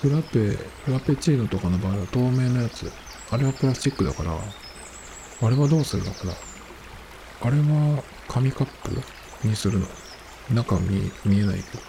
[0.00, 0.50] フラペ、
[0.84, 2.90] フラペチーノとかの場合は透明のやつ。
[3.30, 6.32] あれはプラスチックだから、あれはどうするのかな
[7.42, 9.86] あれは紙カップにするの
[10.50, 11.82] 中見見えないけど。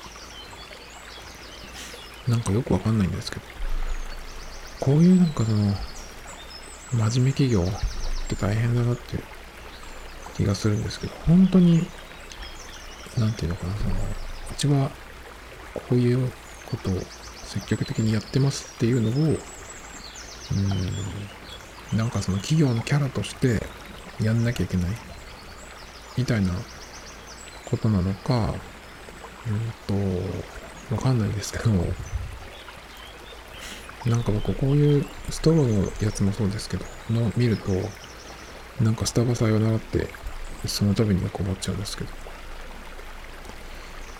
[2.27, 3.45] なんかよくわかんないんですけど。
[4.79, 5.73] こういうなんかその、
[6.91, 9.19] 真面目企業って大変だなって
[10.36, 11.88] 気がするんですけど、本当に、
[13.18, 14.91] なんていうのかな、その、うちは
[15.74, 16.32] こういう
[16.66, 17.01] ことを
[17.43, 23.61] 積極的にやってますっていうのを、うーん、なんかその企業のキャラとして
[24.22, 24.88] やんなきゃいけない、
[26.18, 26.53] みたいな
[27.66, 28.53] ことなのか、
[29.47, 31.72] うんと、わかんないですけど、
[34.05, 37.72] なんか僕こういうストローのやつもそうですけど、の見ると、
[38.84, 40.09] なんかスタバさよならって、
[40.68, 42.24] その度によく思っちゃうんですけど。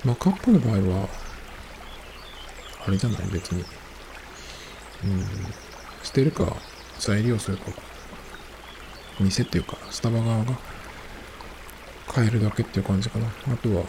[0.06, 1.10] まあカップの場合は、
[2.88, 3.28] あれじゃない？
[3.32, 3.66] 別に。
[5.04, 5.26] うん、
[6.04, 6.56] 捨てるか
[6.98, 7.66] 再利用するか、
[9.20, 10.58] 店っていうか、スタバ側が
[12.14, 13.28] 変えるだけっていう感じかな。
[13.28, 13.84] あとは、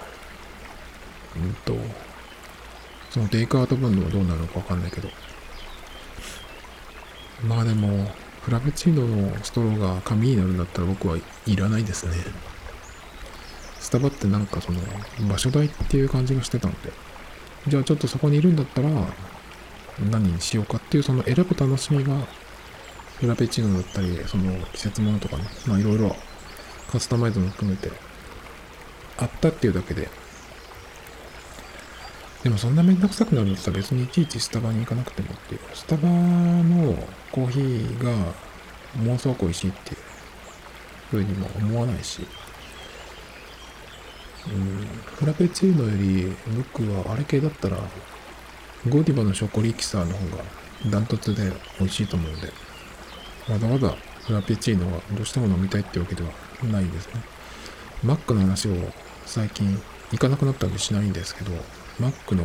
[1.37, 1.77] うんと、
[3.11, 5.09] そのテイクアウト分のはどうなるのかわかんないけど、
[7.45, 8.11] まあでも、
[8.43, 12.13] フラペチーノのストローが紙になるんだったら僕はいらないですね。
[13.81, 14.81] スタバってなんかその
[15.29, 16.93] 場所代っていう感じがしてたんで、
[17.69, 18.89] じゃあちょっとそこにいるんだったら
[20.11, 22.17] 何にしようかっていうその選ぶ楽しみが
[23.21, 26.17] フラペチーノだったり、その季節物とかね、まあいろいろ
[26.91, 27.91] カスタマイズも含めて。
[29.19, 30.11] あったっていうだけで、
[32.43, 35.61] でもそんなめんどくさくなるんだったら別にいちいちスタバに行かなくてもっていう。
[35.73, 36.95] スタバの
[37.33, 38.11] コーヒーが
[38.95, 39.97] ものすごく美味しいっていう。
[41.13, 42.27] ふうにも思わないし、
[44.47, 47.79] フラペチーノより僕はあれ系だったら
[48.89, 50.45] ゴディバのショコリキサーの方が
[50.91, 52.49] ダントツで美味しいと思うんで、
[53.49, 56.31] わざわざフラペチーノがどうしても飲みたいってわけでは
[56.71, 57.23] ないですね。
[58.05, 58.73] マックの話を
[59.25, 59.81] 最近
[60.13, 61.51] 行かなくなったんでしないんですけど、
[61.99, 62.45] マックの、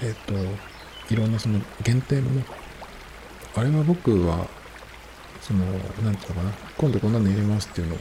[0.00, 0.34] えっ、と、
[1.12, 2.42] いろんなその限定もの、
[3.56, 4.46] あれは僕は、
[5.40, 5.64] その、
[6.04, 7.98] なんていうのかな、今度こんなの入れますっていうのを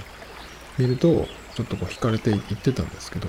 [0.78, 1.28] 見ると、
[1.58, 3.28] ちょっとこう惹かれて言ってたんですけど、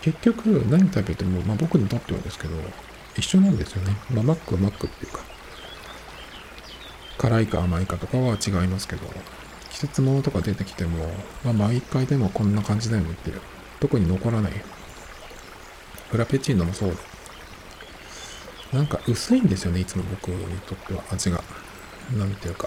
[0.00, 2.54] 結局何食べても、まあ僕にとってはですけど、
[3.14, 3.94] 一緒なんですよね。
[4.10, 5.20] まあマックはマックっていうか、
[7.18, 9.02] 辛いか甘いかとかは違いますけど、
[9.70, 11.12] 季節物とか出てきても、
[11.44, 13.40] まあ毎回でもこんな感じだよねっていう、
[13.80, 14.52] 特に残らない。
[16.10, 16.96] フラペチーノもそう。
[18.72, 21.44] なんか薄いんですよね、いつも僕にとっては味が。
[22.16, 22.66] なんていうか。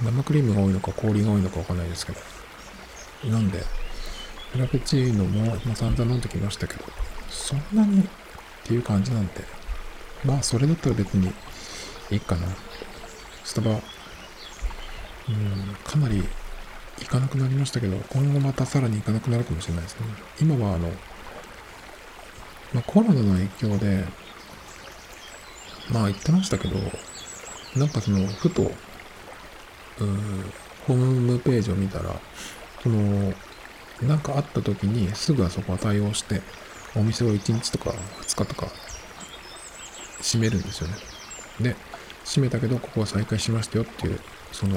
[0.00, 2.39] 生クリームが多いのか氷が多いのかわかんないですけど。
[3.24, 3.62] なんで、
[4.52, 6.84] フラペチーノも、まあ、散々飲んできましたけど、
[7.28, 8.04] そんなにっ
[8.64, 9.44] ていう感じなんで、
[10.24, 11.32] まあそれだったら別に
[12.10, 12.46] いいかな。
[13.44, 13.80] スタバ、うん、
[15.84, 16.22] かなり
[16.98, 20.06] 行かなくなりましたけど、今後またさらに行かなくなるかもしれないですね。
[20.40, 20.88] 今はあの、
[22.72, 24.04] まあ、コロナの影響で、
[25.90, 26.76] まあ言ってましたけど、
[27.76, 30.52] なんかその、ふと、うーん、
[30.86, 32.14] ホームページを見たら、
[32.82, 33.34] その、
[34.02, 36.40] なんかあった時にすぐあそこは対応して、
[36.96, 38.68] お店を1日とか2日とか
[40.20, 40.94] 閉めるんですよね。
[41.60, 41.76] で、
[42.24, 44.20] 閉めたけど、ここは再開しましたよっていう、
[44.52, 44.76] その、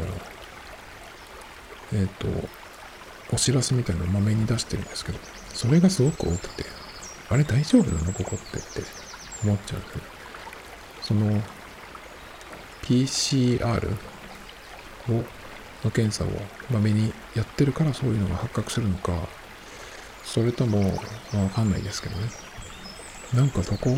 [1.93, 2.27] えっ、と、
[3.31, 5.19] お知らせみたいなのをまめに出してるんですけど、
[5.53, 6.65] それがすごく多くて、
[7.29, 8.13] あれ大丈夫なの？
[8.13, 8.89] ここってって
[9.43, 10.01] 思っちゃうんですね。
[11.01, 11.41] その、
[12.83, 13.89] PCR
[15.09, 15.23] を
[15.83, 16.27] の検査を
[16.71, 19.11] まめにやってるからそういうのが発覚するのか
[20.23, 20.81] それとも、
[21.33, 22.27] まあ、わかんないですけどね。
[23.33, 23.89] なんかそこ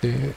[0.00, 0.34] で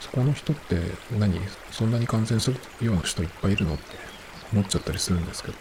[0.00, 0.76] そこの人って
[1.18, 1.38] 何
[1.70, 3.82] そんなに感染するような人いっぱいいるのって
[4.52, 5.58] 思っちゃったりするんですけど。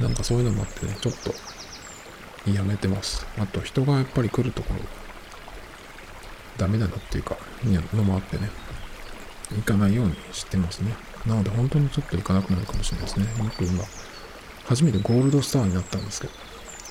[0.00, 1.12] なんかそういうのもあってねちょっ
[2.44, 3.26] とやめてます。
[3.38, 4.80] あと人がやっぱり来るところ
[6.56, 8.50] ダメなのっていうかのもあってね。
[9.50, 10.94] 行かないようにしてますね。
[11.26, 13.26] なので本当にちょっと行かなくなるかもしれないですね。
[13.38, 13.84] 僕今
[14.66, 16.32] 初めてゴールドスターになったんですけど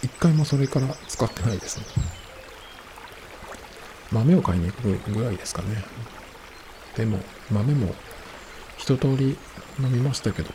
[0.03, 1.85] 一回もそれから使ってないですね。
[4.11, 5.83] 豆を買いに行くぐらいですかね。
[6.95, 7.19] でも
[7.51, 7.95] 豆も
[8.77, 9.37] 一通り
[9.79, 10.51] 飲みましたけど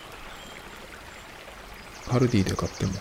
[2.09, 2.93] カルディで買っても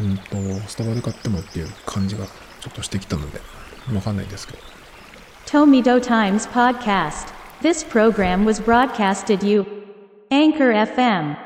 [0.00, 3.40] うんとスタバで買ってもっていう感じがちょっとしてきたので
[3.92, 4.73] わかんないですけど。
[5.46, 7.30] Tomido Times Podcast.
[7.60, 9.66] This program was broadcasted you.
[10.30, 11.38] Anchor FM.